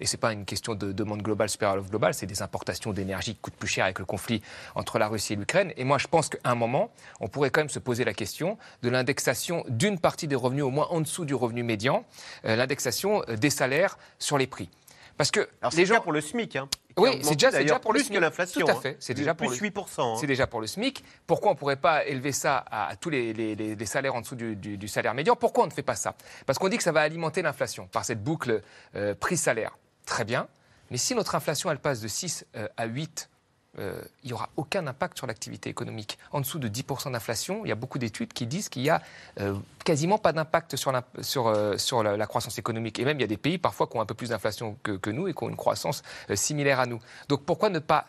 [0.00, 2.42] Et ce n'est pas une question de demande globale supérieure à l'offre globale, c'est des
[2.42, 4.42] importations d'énergie qui coûtent plus cher avec le conflit
[4.74, 5.72] entre la Russie et l'Ukraine.
[5.76, 8.56] Et moi, je pense qu'à un moment, on pourrait quand même se poser la question
[8.82, 12.04] de l'indexation d'une partie des revenus, au moins en dessous du revenu médian,
[12.46, 14.70] euh, l'indexation euh, des salaires sur les prix.
[15.18, 16.56] Parce que les gens pour le SMIC.
[16.56, 16.68] Hein.
[16.96, 18.18] Oui, c'est déjà, déjà, pour plus le SMIC.
[18.18, 18.66] que l'inflation.
[18.66, 18.96] Tout à fait.
[19.00, 20.00] C'est déjà plus pour 8%.
[20.00, 20.16] Hein.
[20.20, 21.04] C'est déjà pour le SMIC.
[21.26, 25.14] Pourquoi on ne pourrait pas élever ça à tous les, salaires en dessous du, salaire
[25.14, 25.36] médian?
[25.36, 26.14] Pourquoi on ne fait pas ça?
[26.46, 28.62] Parce qu'on dit que ça va alimenter l'inflation par cette boucle
[28.96, 29.78] euh, prix-salaire.
[30.06, 30.48] Très bien.
[30.90, 33.30] Mais si notre inflation, elle passe de 6 euh, à 8
[33.78, 36.18] euh, il n'y aura aucun impact sur l'activité économique.
[36.32, 39.00] En dessous de 10% d'inflation, il y a beaucoup d'études qui disent qu'il n'y a
[39.38, 39.54] euh,
[39.84, 42.98] quasiment pas d'impact sur, la, sur, sur la, croissance économique.
[42.98, 44.92] Et même, il y a des pays parfois qui ont un peu plus d'inflation que,
[44.92, 46.02] que, nous et qui ont une croissance
[46.34, 46.98] similaire à nous.
[47.28, 48.06] Donc pourquoi ne pas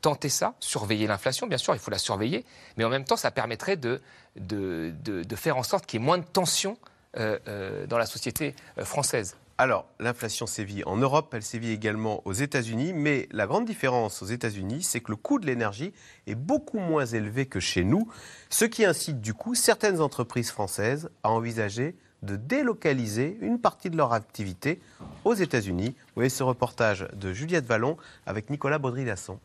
[0.00, 1.46] tenter ça, surveiller l'inflation?
[1.46, 2.44] Bien sûr, il faut la surveiller,
[2.76, 4.00] mais en même temps, ça permettrait de,
[4.36, 6.78] de, de, de faire en sorte qu'il y ait moins de tensions
[7.16, 9.36] dans la société française.
[9.56, 14.26] Alors, l'inflation sévit en Europe, elle sévit également aux États-Unis, mais la grande différence aux
[14.26, 15.92] États-Unis, c'est que le coût de l'énergie
[16.26, 18.10] est beaucoup moins élevé que chez nous,
[18.50, 23.96] ce qui incite du coup certaines entreprises françaises à envisager de délocaliser une partie de
[23.96, 24.80] leur activité
[25.24, 25.94] aux États-Unis.
[25.96, 27.96] Vous voyez ce reportage de Juliette Vallon
[28.26, 29.38] avec Nicolas Baudry-Lasson.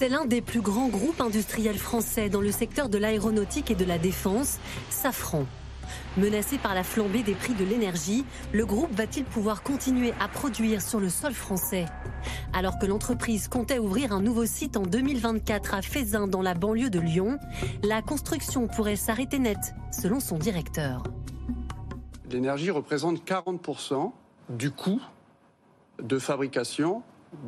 [0.00, 3.84] C'est l'un des plus grands groupes industriels français dans le secteur de l'aéronautique et de
[3.84, 4.56] la défense,
[4.88, 5.44] Safran.
[6.16, 8.24] Menacé par la flambée des prix de l'énergie,
[8.54, 11.84] le groupe va-t-il pouvoir continuer à produire sur le sol français?
[12.54, 16.88] Alors que l'entreprise comptait ouvrir un nouveau site en 2024 à Fézin dans la banlieue
[16.88, 17.38] de Lyon,
[17.82, 21.02] la construction pourrait s'arrêter net, selon son directeur.
[22.30, 24.12] L'énergie représente 40%
[24.48, 25.02] du coût
[26.02, 27.02] de fabrication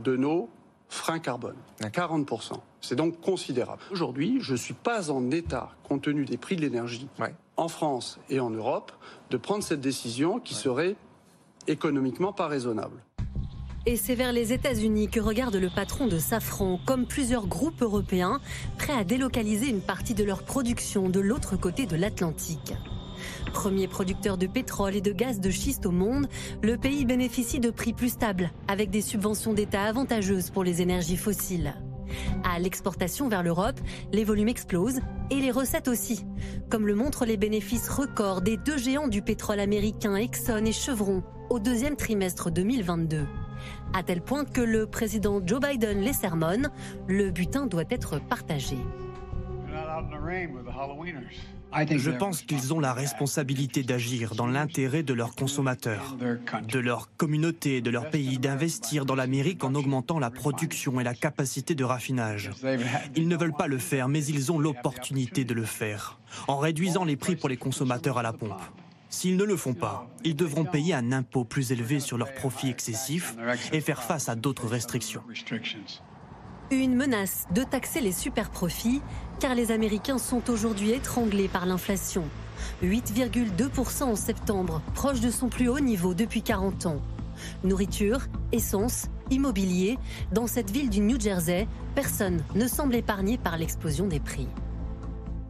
[0.04, 0.50] de nos
[0.92, 2.52] frein carbone, à 40%.
[2.82, 3.80] C'est donc considérable.
[3.90, 7.08] Aujourd'hui, je ne suis pas en état, compte tenu des prix de l'énergie
[7.56, 8.92] en France et en Europe,
[9.30, 10.96] de prendre cette décision qui serait
[11.66, 13.02] économiquement pas raisonnable.
[13.86, 18.40] Et c'est vers les États-Unis que regarde le patron de Safran, comme plusieurs groupes européens,
[18.78, 22.74] prêts à délocaliser une partie de leur production de l'autre côté de l'Atlantique.
[23.52, 26.26] Premier producteur de pétrole et de gaz de schiste au monde,
[26.62, 31.16] le pays bénéficie de prix plus stables, avec des subventions d'État avantageuses pour les énergies
[31.16, 31.74] fossiles.
[32.44, 33.80] À l'exportation vers l'Europe,
[34.12, 35.00] les volumes explosent
[35.30, 36.24] et les recettes aussi,
[36.68, 41.22] comme le montrent les bénéfices records des deux géants du pétrole américain Exxon et Chevron
[41.50, 43.26] au deuxième trimestre 2022.
[43.94, 46.70] À tel point que le président Joe Biden les sermonne,
[47.06, 48.76] le butin doit être partagé.
[51.74, 56.16] Je pense qu'ils ont la responsabilité d'agir dans l'intérêt de leurs consommateurs,
[56.68, 61.14] de leur communauté, de leur pays, d'investir dans l'Amérique en augmentant la production et la
[61.14, 62.50] capacité de raffinage.
[63.16, 66.18] Ils ne veulent pas le faire, mais ils ont l'opportunité de le faire,
[66.48, 68.60] en réduisant les prix pour les consommateurs à la pompe.
[69.08, 72.70] S'ils ne le font pas, ils devront payer un impôt plus élevé sur leurs profits
[72.70, 73.36] excessifs
[73.72, 75.22] et faire face à d'autres restrictions.
[76.72, 79.02] Une menace de taxer les super profits,
[79.40, 82.24] car les Américains sont aujourd'hui étranglés par l'inflation.
[82.82, 87.02] 8,2% en septembre, proche de son plus haut niveau depuis 40 ans.
[87.62, 88.20] Nourriture,
[88.52, 89.98] essence, immobilier,
[90.32, 94.48] dans cette ville du New Jersey, personne ne semble épargné par l'explosion des prix.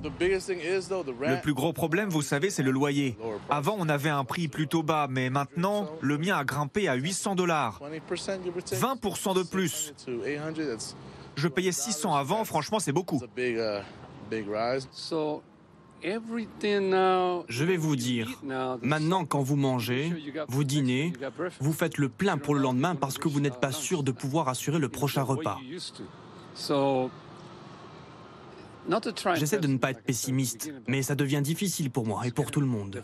[0.02, 3.16] Le plus gros problème, vous savez, c'est le loyer.
[3.48, 7.36] Avant, on avait un prix plutôt bas, mais maintenant, le mien a grimpé à 800
[7.36, 7.80] dollars.
[7.80, 9.94] 20% de plus.
[11.34, 13.20] Je payais 600 avant, franchement, c'est beaucoup.
[17.48, 18.42] Je vais vous dire,
[18.82, 20.12] maintenant quand vous mangez,
[20.48, 21.12] vous dînez,
[21.60, 24.48] vous faites le plein pour le lendemain parce que vous n'êtes pas sûr de pouvoir
[24.48, 25.58] assurer le prochain repas.
[29.36, 32.60] J'essaie de ne pas être pessimiste, mais ça devient difficile pour moi et pour tout
[32.60, 33.02] le monde.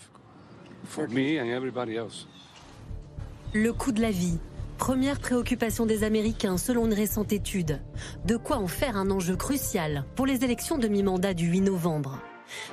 [3.54, 4.38] Le coût de la vie,
[4.78, 7.82] première préoccupation des Américains selon une récente étude.
[8.24, 12.18] De quoi en faire un enjeu crucial pour les élections de mi-mandat du 8 novembre.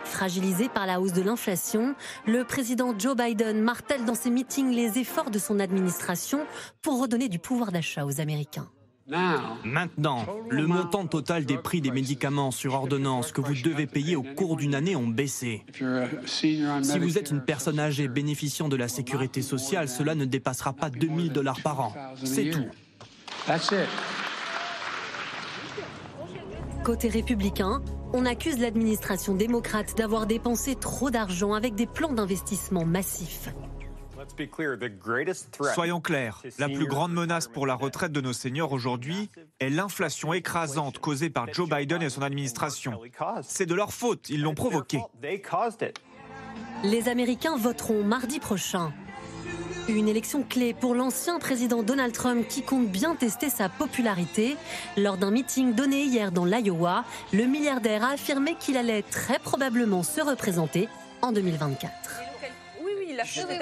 [0.06, 1.96] Fragilisé par la hausse de l'inflation,
[2.26, 6.46] le président Joe Biden martèle dans ses meetings les efforts de son administration
[6.82, 8.70] pour redonner du pouvoir d'achat aux Américains.
[9.08, 14.24] Maintenant, le montant total des prix des médicaments sur ordonnance que vous devez payer au
[14.24, 15.64] cours d'une année ont baissé.
[16.26, 20.90] Si vous êtes une personne âgée bénéficiant de la sécurité sociale, cela ne dépassera pas
[20.90, 21.94] 2000 dollars par an.
[22.24, 22.66] C'est tout.
[26.84, 27.84] Côté républicain,
[28.14, 33.50] on accuse l'administration démocrate d'avoir dépensé trop d'argent avec des plans d'investissement massifs.
[35.74, 40.34] Soyons clairs, la plus grande menace pour la retraite de nos seniors aujourd'hui est l'inflation
[40.34, 43.00] écrasante causée par Joe Biden et son administration.
[43.44, 45.00] C'est de leur faute, ils l'ont provoquée.
[46.84, 48.94] Les Américains voteront mardi prochain.
[49.88, 54.58] Une élection clé pour l'ancien président Donald Trump qui compte bien tester sa popularité.
[54.98, 60.02] Lors d'un meeting donné hier dans l'Iowa, le milliardaire a affirmé qu'il allait très probablement
[60.02, 60.90] se représenter
[61.22, 62.25] en 2024.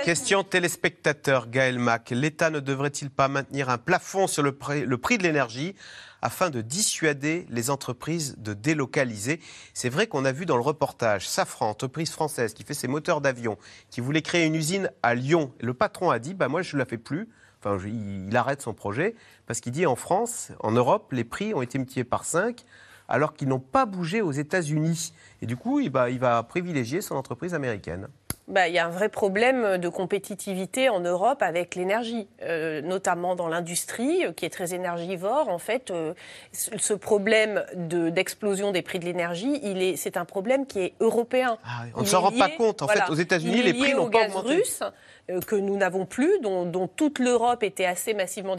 [0.03, 2.09] Question téléspectateur Gaël Mac.
[2.11, 5.75] L'État ne devrait-il pas maintenir un plafond sur le prix, le prix de l'énergie
[6.21, 9.39] afin de dissuader les entreprises de délocaliser?
[9.73, 13.21] C'est vrai qu'on a vu dans le reportage Safran, entreprise française qui fait ses moteurs
[13.21, 13.57] d'avion,
[13.89, 15.51] qui voulait créer une usine à Lyon.
[15.59, 17.29] Le patron a dit bah, Moi, je ne la fais plus.
[17.59, 21.61] Enfin, il arrête son projet parce qu'il dit en France, en Europe, les prix ont
[21.61, 22.63] été multipliés par 5
[23.07, 25.13] alors qu'ils n'ont pas bougé aux États-Unis.
[25.41, 28.07] Et du coup, il va, il va privilégier son entreprise américaine.
[28.49, 33.35] Bah, il y a un vrai problème de compétitivité en Europe avec l'énergie, euh, notamment
[33.35, 35.47] dans l'industrie euh, qui est très énergivore.
[35.47, 36.13] En fait, euh,
[36.51, 41.57] ce problème d'explosion des prix de l'énergie, il est, c'est un problème qui est européen.
[41.63, 42.81] Ah on ne s'en rend pas compte.
[42.81, 44.55] En fait, aux États-Unis, les prix n'ont pas augmenté.
[44.55, 44.83] Russe,
[45.27, 48.55] que nous n'avons plus, dont, toute l'Europe était assez massivement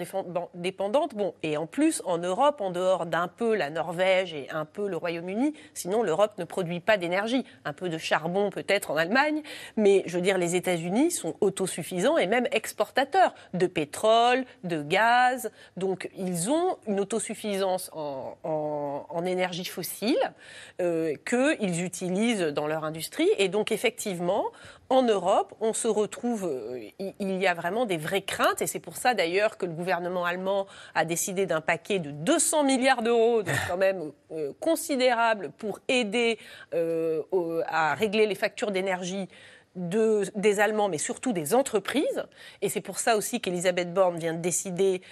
[0.54, 1.12] dépendante.
[1.42, 4.96] Et en plus, en Europe, en dehors d'un peu la Norvège et un peu le
[4.96, 7.44] Royaume-Uni, sinon l'Europe ne produit pas d'énergie.
[7.64, 9.42] Un peu de charbon peut-être en Allemagne,
[9.76, 15.50] mais je veux dire, les États-Unis sont autosuffisants et même exportateurs de pétrole, de gaz.
[15.76, 20.32] Donc, ils ont une autosuffisance en énergie fossile
[20.80, 23.28] euh, qu'ils utilisent dans leur industrie.
[23.38, 24.44] Et donc, effectivement,
[24.90, 28.80] en Europe, on se retrouve, euh, il y a vraiment des vraies craintes, et c'est
[28.80, 33.42] pour ça d'ailleurs que le gouvernement allemand a décidé d'un paquet de 200 milliards d'euros,
[33.42, 36.38] donc quand même euh, considérable, pour aider
[36.74, 37.22] euh,
[37.66, 39.28] à régler les factures d'énergie
[39.74, 42.24] de, des Allemands, mais surtout des entreprises.
[42.62, 45.02] Et c'est pour ça aussi qu'Elisabeth Borne vient de décider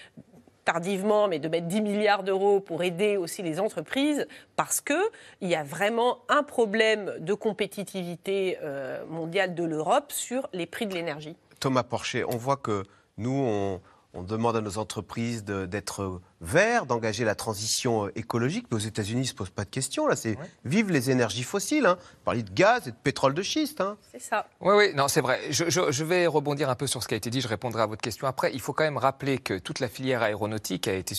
[0.64, 4.98] tardivement, mais de mettre 10 milliards d'euros pour aider aussi les entreprises, parce qu'il
[5.42, 10.94] y a vraiment un problème de compétitivité euh, mondiale de l'Europe sur les prix de
[10.94, 11.36] l'énergie.
[11.60, 12.84] Thomas Porcher, on voit que
[13.16, 13.80] nous, on,
[14.14, 18.66] on demande à nos entreprises d'être verts, d'engager la transition euh, écologique.
[18.70, 20.07] Mais aux États-Unis, ils ne se posent pas de questions.
[20.07, 21.86] Là, c'est vive les énergies fossiles.
[21.86, 21.97] Hein.
[22.24, 23.80] Parler de gaz et de pétrole de schiste.
[23.80, 23.97] Hein.
[24.11, 24.47] C'est ça.
[24.61, 25.40] Oui, oui, non, c'est vrai.
[25.51, 27.40] Je, je, je, vais rebondir un peu sur ce qui a été dit.
[27.40, 28.51] Je répondrai à votre question après.
[28.53, 31.14] Il faut quand même rappeler que toute la filière aéronautique a, été,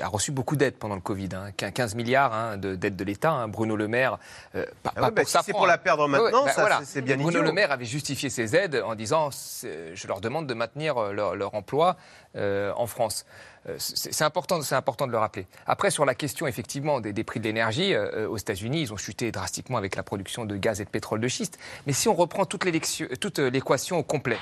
[0.00, 1.30] a reçu beaucoup d'aides pendant le Covid.
[1.34, 1.52] Hein.
[1.52, 3.32] 15 milliards hein, d'aides de, l'État.
[3.32, 3.48] Hein.
[3.48, 4.18] Bruno Le Maire,
[4.54, 6.80] euh, pas, ah ouais, bah, pour si c'est pour la perdre maintenant, bah, ça, voilà.
[6.84, 7.42] c'est bien Bruno idiot.
[7.42, 9.30] Le Maire avait justifié ses aides en disant
[9.62, 11.96] je leur demande de maintenir leur, leur emploi
[12.36, 13.24] euh, en France.
[13.68, 15.46] Euh, c'est important, c'est important de le rappeler.
[15.66, 19.32] Après, sur la question effectivement des, prix de l'énergie, euh, aux États-Unis, ils ont chuté
[19.32, 21.58] drastiquement avec la production de gaz et de pétrole de schiste.
[21.86, 24.38] Mais si on reprend toute l'équation au complet,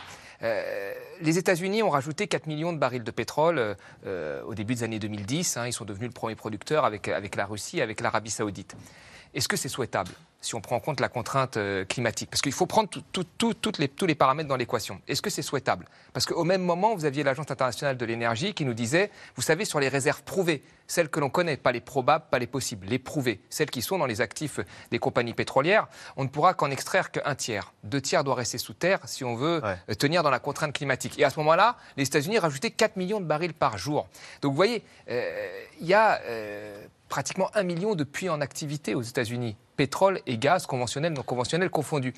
[1.22, 5.56] les États-Unis ont rajouté 4 millions de barils de pétrole au début des années 2010.
[5.56, 5.66] Hein.
[5.66, 8.76] ils sont devenus le premier producteur avec, avec la Russie, avec l'Arabie saoudite.
[9.34, 12.30] Est-ce que c'est souhaitable si on prend en compte la contrainte euh, climatique?
[12.30, 12.88] Parce qu'il faut prendre
[13.78, 15.00] les, tous les paramètres dans l'équation.
[15.08, 15.86] Est-ce que c'est souhaitable?
[16.12, 19.64] Parce qu'au même moment, vous aviez l'Agence internationale de l'énergie qui nous disait, vous savez,
[19.64, 22.98] sur les réserves prouvées, celles que l'on connaît, pas les probables, pas les possibles, les
[22.98, 24.60] prouvées, celles qui sont dans les actifs
[24.90, 27.72] des compagnies pétrolières, on ne pourra qu'en extraire qu'un tiers.
[27.82, 31.18] Deux tiers doivent rester sous terre si on veut euh, tenir dans la contrainte climatique.
[31.18, 34.06] Et à ce moment-là, les États-Unis rajoutaient 4 millions de barils par jour.
[34.42, 36.20] Donc vous voyez, euh, il y a
[37.14, 41.70] pratiquement un million de puits en activité aux États-Unis, pétrole et gaz conventionnel, non conventionnel
[41.70, 42.12] confondus.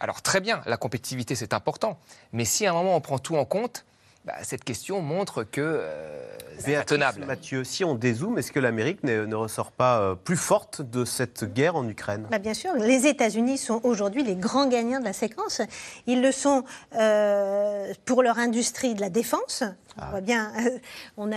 [0.00, 1.98] Alors très bien, la compétitivité c'est important,
[2.32, 3.84] mais si à un moment on prend tout en compte,
[4.24, 6.22] bah, cette question montre que euh,
[6.56, 7.24] c'est tenable.
[7.26, 11.52] Mathieu, si on dézoome, est-ce que l'Amérique ne, ressort pas euh, plus forte de cette
[11.52, 12.26] guerre en Ukraine?
[12.30, 15.60] Bah, Bien sûr, les États-Unis sont aujourd'hui les grands gagnants de la séquence.
[16.06, 16.64] Ils le sont
[16.94, 19.64] euh, pour leur industrie de la défense,
[20.00, 20.52] on voit bien,
[21.16, 21.30] on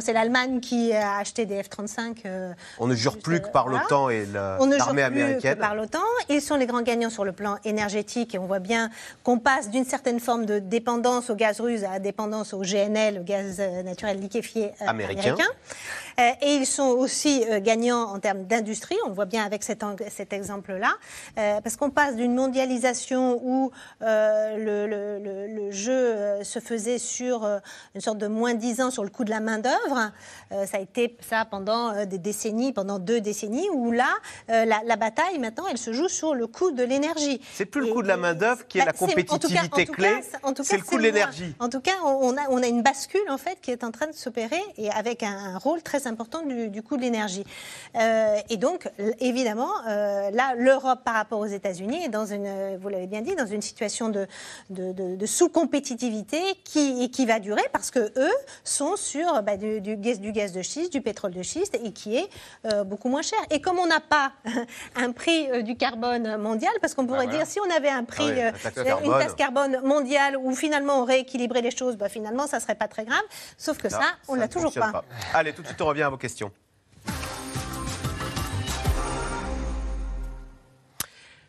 [0.00, 2.18] c'est l'Allemagne qui a acheté des F-35.
[2.26, 5.54] Euh, on ne jure plus que par l'OTAN et l'armée américaine.
[5.54, 6.00] Que par l'OTAN.
[6.28, 8.90] Ils sont les grands gagnants sur le plan énergétique et on voit bien
[9.22, 13.22] qu'on passe d'une certaine forme de dépendance au gaz russe à dépendance au GNL, le
[13.22, 15.36] gaz euh, naturel liquéfié euh, américain.
[16.18, 18.96] Et ils sont aussi gagnants en termes d'industrie.
[19.04, 20.92] On le voit bien avec cet, cet exemple-là,
[21.34, 27.48] parce qu'on passe d'une mondialisation où le, le, le, jeu se faisait sur
[27.94, 30.12] une sorte de moins 10 ans sur le coût de la main-d'œuvre.
[30.52, 34.08] Euh, ça a été ça pendant euh, des décennies, pendant deux décennies, où là,
[34.50, 37.40] euh, la, bataille, maintenant, elle se joue sur le coût de l'énergie.
[37.54, 40.20] C'est plus le coût de la main-d'œuvre qui est la compétitivité clé,
[40.62, 41.54] c'est le coût de l'énergie.
[41.58, 44.06] En tout cas, on a, on a une bascule, en fait, qui est en train
[44.06, 46.11] de s'opérer et avec un, rôle très important
[46.68, 47.44] du, coût de l'énergie.
[47.94, 48.88] et donc,
[49.20, 53.46] évidemment, là, l'Europe, par rapport aux États-Unis, est dans une, vous l'avez bien dit, dans
[53.46, 54.26] une situation de,
[54.70, 60.20] de, de sous-compétitivité qui, qui va durer parce que eux sont sur bah, du, gaz,
[60.20, 62.28] du, gaz, de schiste, du pétrole de schiste, et qui est
[62.66, 63.38] euh, beaucoup moins cher.
[63.50, 64.32] Et comme on n'a pas
[64.96, 68.04] un prix euh, du carbone mondial, parce qu'on pourrait ah, dire si on avait un
[68.04, 72.46] prix, ah euh, une taxe carbone mondiale où finalement on rééquilibrait les choses, bah, finalement
[72.46, 73.22] ça serait pas très grave.
[73.56, 75.04] Sauf que ça, on l'a toujours pas.
[75.34, 76.50] Allez, tout de suite on revient à vos questions.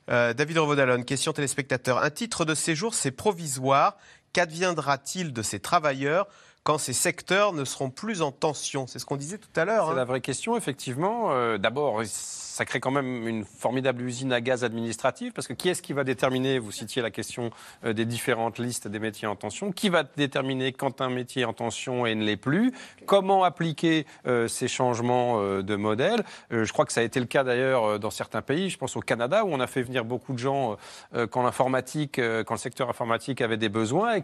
[0.07, 2.03] David Revaudalon, question téléspectateur.
[2.03, 3.97] Un titre de séjour, c'est provisoire.
[4.33, 6.27] Qu'adviendra-t-il de ces travailleurs
[6.63, 8.85] quand ces secteurs ne seront plus en tension?
[8.85, 9.85] C'est ce qu'on disait tout à l'heure.
[9.85, 9.95] C'est hein.
[9.95, 11.31] la vraie question, effectivement.
[11.31, 12.03] Euh, d'abord,
[12.53, 15.91] ça crée quand même une formidable usine à gaz administrative, parce que qui est-ce qui
[15.91, 17.49] va déterminer, vous citiez la question
[17.83, 21.45] euh, des différentes listes des métiers en tension, qui va déterminer quand un métier est
[21.45, 22.71] en tension et ne l'est plus,
[23.07, 26.23] comment appliquer euh, ces changements euh, de modèle.
[26.51, 29.01] je crois que ça a été le cas d'ailleurs dans certains pays, je pense au
[29.01, 30.77] Canada, où on a fait venir beaucoup de gens
[31.31, 34.17] quand l'informatique, quand le secteur informatique avait des besoins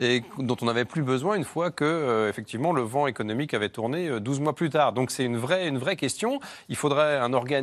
[0.00, 4.20] et, dont on n'avait plus besoin une fois que, effectivement, le vent économique avait tourné
[4.20, 4.92] 12 mois plus tard.
[4.92, 6.40] Donc c'est une vraie, une vraie question.
[6.68, 7.59] Il faudrait un organisme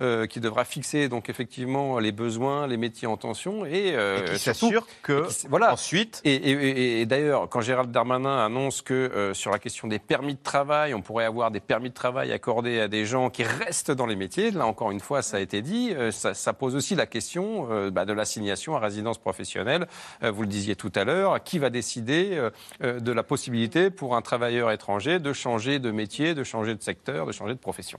[0.00, 4.38] euh, qui devra fixer donc effectivement les besoins, les métiers en tension et, euh, qui
[4.38, 6.20] s'assure que voilà ensuite.
[6.24, 10.94] Et, d'ailleurs, quand Gérald Darmanin annonce que euh, sur la question des permis de travail,
[10.94, 14.16] on pourrait avoir des permis de travail accordés à des gens qui restent dans les
[14.16, 14.50] métiers.
[14.50, 15.94] Là encore une fois, ça a été dit.
[16.10, 19.86] Ça, pose aussi la question bah, de l'assignation à résidence professionnelle.
[20.22, 22.40] vous le disiez tout à l'heure, qui va décider
[22.80, 27.26] de la possibilité pour un travailleur étranger de changer de métier, de changer de secteur,
[27.26, 27.98] de changer de profession?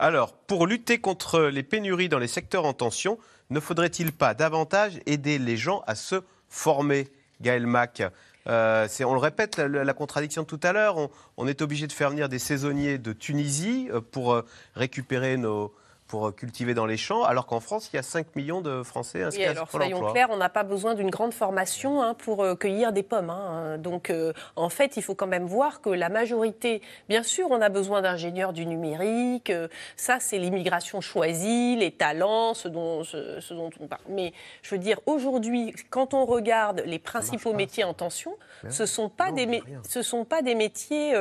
[0.00, 3.18] Alors, pour lutter contre les pénuries dans les secteurs en tension,
[3.50, 7.08] ne faudrait-il pas davantage aider les gens à se former
[7.40, 8.02] Gaël Mac
[8.46, 12.08] euh, on le répète, la, contradiction de tout à l'heure, on, est obligé de faire
[12.08, 14.42] venir des saisonniers de Tunisie euh, pour euh,
[14.74, 15.74] récupérer nos,
[16.08, 19.22] pour cultiver dans les champs, alors qu'en France, il y a 5 millions de Français
[19.22, 22.54] inscrits oui, alors, soyons clairs, on n'a pas besoin d'une grande formation hein, pour euh,
[22.54, 23.28] cueillir des pommes.
[23.28, 23.76] Hein.
[23.76, 26.80] Donc, euh, en fait, il faut quand même voir que la majorité,
[27.10, 32.54] bien sûr, on a besoin d'ingénieurs du numérique, euh, ça, c'est l'immigration choisie, les talents,
[32.54, 34.00] ce dont, ce, dont on parle.
[34.08, 34.32] Mais
[34.62, 38.34] je veux dire, aujourd'hui, quand on regarde les principaux métiers en tension,
[38.70, 41.14] ce ne sont, pas des ce sont pas des métiers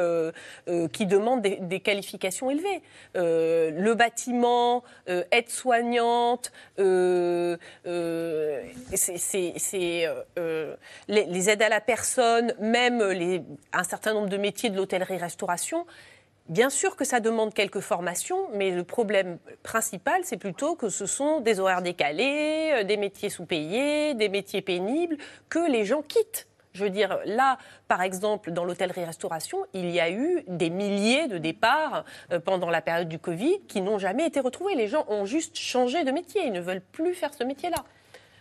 [0.94, 2.82] qui demandent des, des qualifications élevées.
[3.16, 4.77] le bâtiment,
[5.10, 8.64] euh, aide-soignante, euh, euh,
[11.08, 13.02] les, aides à la personne, même
[13.74, 15.86] un certain nombre de métiers de l'hôtellerie-restauration.
[16.50, 21.06] Bien sûr que ça demande quelques formations, mais le problème principal, c'est plutôt que ce
[21.06, 25.18] sont des horaires décalés, des métiers sous-payés, des métiers pénibles,
[25.50, 26.47] que les gens quittent
[26.78, 27.58] Je veux dire, là,
[27.88, 32.82] par exemple, dans l'hôtellerie-restauration, il y a eu des milliers de départs euh, pendant la
[32.82, 34.76] période du Covid qui n'ont jamais été retrouvés.
[34.76, 36.46] Les gens ont juste changé de métier.
[36.46, 37.84] Ils ne veulent plus faire ce métier-là.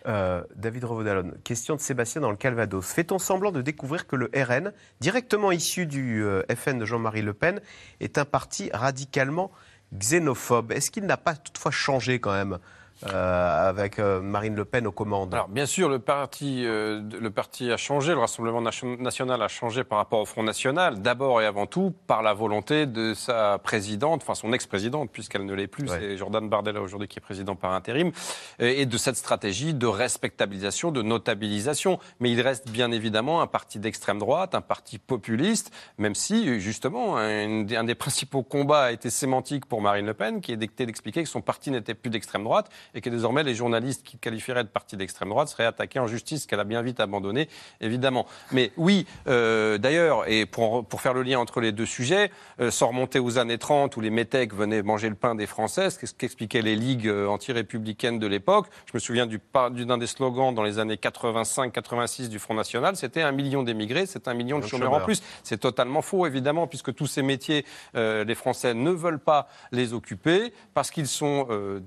[0.06, 2.84] Euh, David Revaudalon, question de Sébastien dans le Calvados.
[2.84, 7.32] Fait-on semblant de découvrir que le RN, directement issu du euh, FN de Jean-Marie Le
[7.32, 7.60] Pen,
[8.00, 9.50] est un parti radicalement
[9.94, 10.72] xénophobe?
[10.72, 12.58] Est-ce qu'il n'a pas toutefois changé quand même?
[13.04, 17.30] Euh, avec euh, Marine Le Pen aux commandes Alors bien sûr, le parti, euh, le
[17.30, 21.46] parti a changé, le Rassemblement national a changé par rapport au Front National, d'abord et
[21.46, 25.88] avant tout par la volonté de sa présidente, enfin son ex-présidente, puisqu'elle ne l'est plus,
[25.88, 28.12] c'est Jordan Bardella aujourd'hui qui est président par intérim,
[28.60, 31.98] et de cette stratégie de respectabilisation, de notabilisation.
[32.20, 37.18] Mais il reste bien évidemment un parti d'extrême droite, un parti populiste, même si justement
[37.18, 41.22] un, un des principaux combats a été sémantique pour Marine Le Pen, qui est d'expliquer
[41.22, 44.68] que son parti n'était plus d'extrême droite et que désormais les journalistes qui qualifieraient de
[44.68, 47.48] parti d'extrême droite seraient attaqués en justice, qu'elle a bien vite abandonné,
[47.80, 48.26] évidemment.
[48.52, 52.30] Mais oui, euh, d'ailleurs, et pour, pour, faire le lien entre les deux sujets,
[52.60, 55.90] euh, sans remonter aux années 30 où les métèques venaient manger le pain des Français,
[55.90, 60.62] ce qu'expliquaient les ligues euh, anti-républicaines de l'époque, je me souviens d'un des slogans dans
[60.62, 64.92] les années 85-86 du Front National, c'était un million d'émigrés, c'est un million de chômeurs
[64.92, 65.22] en plus.
[65.42, 67.64] C'est totalement faux, évidemment, puisque tous ces métiers,
[67.94, 71.80] euh, les Français ne veulent pas les occuper parce qu'ils sont euh,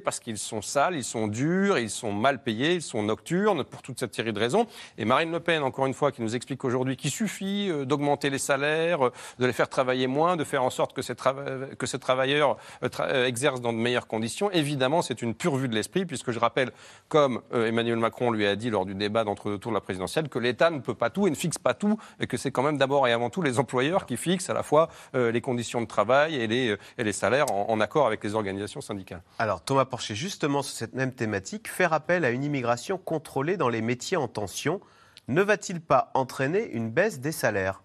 [0.00, 3.82] parce qu'ils sont sales, ils sont durs, ils sont mal payés, ils sont nocturnes, pour
[3.82, 4.66] toute cette série de raisons.
[4.98, 8.30] Et Marine Le Pen, encore une fois, qui nous explique aujourd'hui qu'il suffit euh, d'augmenter
[8.30, 12.56] les salaires, euh, de les faire travailler moins, de faire en sorte que ces, travailleurs
[12.82, 14.50] euh, exercent dans de meilleures conditions.
[14.50, 16.70] Évidemment, c'est une pure vue de l'esprit, puisque je rappelle,
[17.08, 20.38] comme Emmanuel Macron lui a dit lors du débat d'entre-deux tours de la présidentielle, que
[20.38, 22.78] l'État ne peut pas tout et ne fixe pas tout, et que c'est quand même
[22.78, 26.36] d'abord et avant tout les employeurs qui fixent à la fois les conditions de travail
[26.36, 29.22] et les, et les salaires en, en accord avec les organisations syndicales.
[29.38, 33.70] Alors, Thomas Porcher, justement sur cette même thématique, faire appel à une immigration contrôlée dans
[33.70, 34.82] les métiers en tension
[35.28, 37.82] ne va-t-il pas entraîner une baisse des salaires?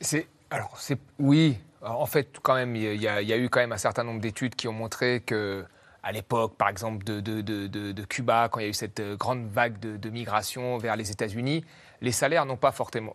[0.00, 1.58] C'est alors c'est oui.
[1.82, 4.68] en fait, quand même, il y, a eu quand même un certain nombre d'études qui
[4.68, 5.66] ont montré que
[6.02, 10.08] à l'époque, par exemple, de, Cuba, quand il y a eu cette grande vague de,
[10.08, 11.62] migration vers les États-Unis,
[12.02, 13.14] les salaires n'ont pas fortement,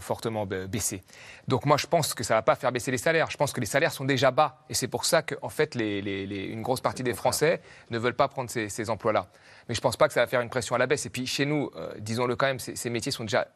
[0.00, 1.02] fortement baissé.
[1.48, 3.30] Donc moi, je pense que ça ne va pas faire baisser les salaires.
[3.30, 4.58] Je pense que les salaires sont déjà bas.
[4.68, 8.28] Et c'est pour ça qu'en fait, les, une grosse partie des Français ne veulent pas
[8.28, 9.28] prendre ces, emplois-là.
[9.68, 11.06] Mais je ne pense pas que ça va faire une pression à la baisse.
[11.06, 13.48] Et puis chez nous, euh, disons-le quand même, ces, métiers sont déjà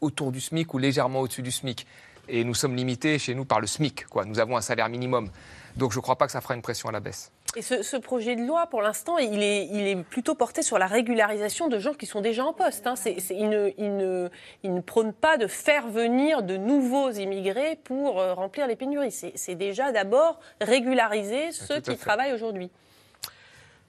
[0.00, 1.84] autour du SMIC ou légèrement au-dessus du SMIC.
[2.28, 4.06] Et nous sommes limités chez nous par le SMIC.
[4.06, 4.24] Quoi.
[4.24, 5.28] Nous avons un salaire minimum.
[5.76, 7.32] Donc je ne crois pas que ça fera une pression à la baisse.
[7.54, 10.86] Et ce, projet de loi, pour l'instant, il est, il est, plutôt porté sur la
[10.86, 12.86] régularisation de gens qui sont déjà en poste.
[12.86, 12.94] Hein.
[13.04, 14.30] il, ne, il, ne,
[14.62, 19.12] il, ne, prône pas de faire venir de nouveaux immigrés pour euh, remplir les pénuries.
[19.12, 22.70] C'est déjà d'abord régulariser ceux qui travaillent aujourd'hui.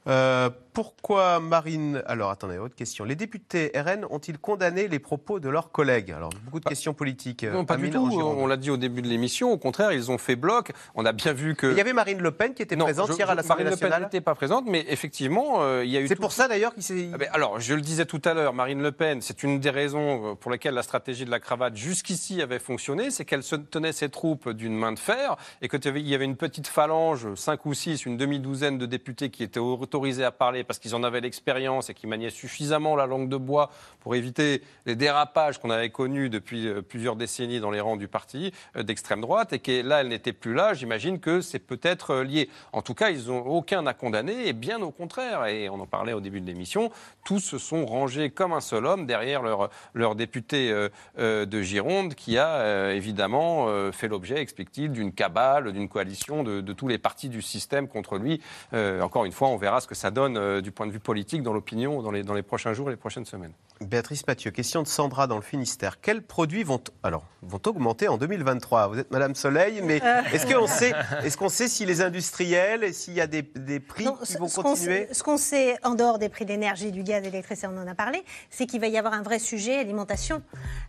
[0.08, 2.02] Euh, pourquoi Marine?
[2.08, 3.06] Alors attendez, autre question.
[3.06, 6.12] Les députés RN ont-ils condamné les propos de leurs collègues?
[6.12, 7.44] Alors, beaucoup de questions politiques.
[7.44, 8.00] Non, pas du tout.
[8.00, 9.52] On l'a dit au début de l'émission.
[9.52, 10.72] Au contraire, ils ont fait bloc.
[10.96, 11.68] On a bien vu que.
[11.68, 13.90] Il y avait Marine Le Pen qui était présente hier à l'Assemblée nationale.
[13.90, 16.08] Marine Le Pen n'était pas présente, mais effectivement, euh, il y a eu.
[16.08, 17.10] C'est pour ça d'ailleurs qu'il s'est.
[17.14, 19.70] Ah ben, alors, je le disais tout à l'heure, Marine Le Pen, c'est une des
[19.70, 23.56] raisons euh, pour lesquelles la stratégie de la cravate jusqu'ici avait fonctionné, c'est qu'elle se
[23.56, 27.66] tenait ses troupes d'une main de fer et qu'il y avait une petite phalange, cinq
[27.66, 31.22] ou six, une demi-douzaine de députés qui étaient autorisés à parler parce qu'ils en avaient
[31.22, 35.90] l'expérience et qui maniait suffisamment la langue de bois pour éviter les dérapages qu'on avait
[35.90, 39.82] connus depuis euh, plusieurs décennies dans les rangs du parti euh, d'extrême droite et que
[39.82, 42.50] là, elle n'était plus là, j'imagine que c'est peut-être euh, lié.
[42.72, 45.86] En tout cas, ils n'ont aucun à condamner et bien au contraire, et on en
[45.86, 46.92] parlait au début de l'émission,
[47.26, 50.72] tous se sont rangés comme un seul homme derrière leur, député
[51.18, 56.98] de Gironde qui a évidemment fait l'objet, explique-t-il, d'une cabale, d'une coalition de, tous les
[56.98, 58.42] partis du système contre lui.
[58.74, 61.54] encore une fois, on verra ce que ça donne du point de vue politique dans
[61.54, 63.54] l'opinion dans les, dans les prochains jours et les prochaines semaines.
[63.82, 66.00] Béatrice Mathieu, question de Sandra dans le Finistère.
[66.00, 70.22] Quels produits vont, alors, vont augmenter en 2023 Vous êtes Madame Soleil, mais euh.
[70.32, 70.94] est-ce qu'on sait,
[71.24, 74.48] est qu'on sait si les industriels et s'il y a des, des prix qui vont
[74.48, 75.08] continuer?
[75.12, 77.96] Ce qu'on sait, en dehors des prix d'énergie, du gaz, de l'électricité, on en a
[77.96, 80.42] parlé, c'est qu'il va y avoir un vrai sujet alimentation.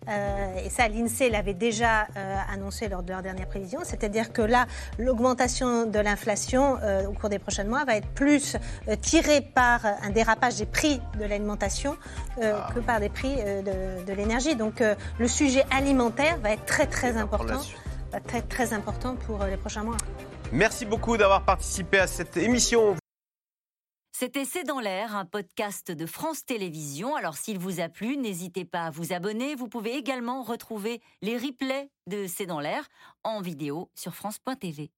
[0.09, 3.81] Euh, et ça, l'INSEE l'avait déjà euh, annoncé lors de leur dernière prévision.
[3.83, 4.67] C'est-à-dire que là,
[4.99, 8.57] l'augmentation de l'inflation au cours des prochains mois va être plus
[9.01, 11.97] tirée par un dérapage des prix de l'alimentation
[12.43, 12.69] ah.
[12.75, 14.57] que par des prix de, l'énergie.
[14.57, 14.83] Donc
[15.19, 17.61] le sujet alimentaire va être très très important,
[18.13, 19.97] va être très très important pour les prochains mois.
[20.53, 22.97] Merci beaucoup d'avoir participé à cette émission.
[24.17, 27.17] C'était C'est dans l'air, un podcast de France Télévisions.
[27.17, 29.57] Alors s'il vous a plu, n'hésitez pas à vous abonner.
[29.57, 32.87] Vous pouvez également retrouver les replays de C'est dans l'air
[33.25, 34.93] en vidéo sur France.tv.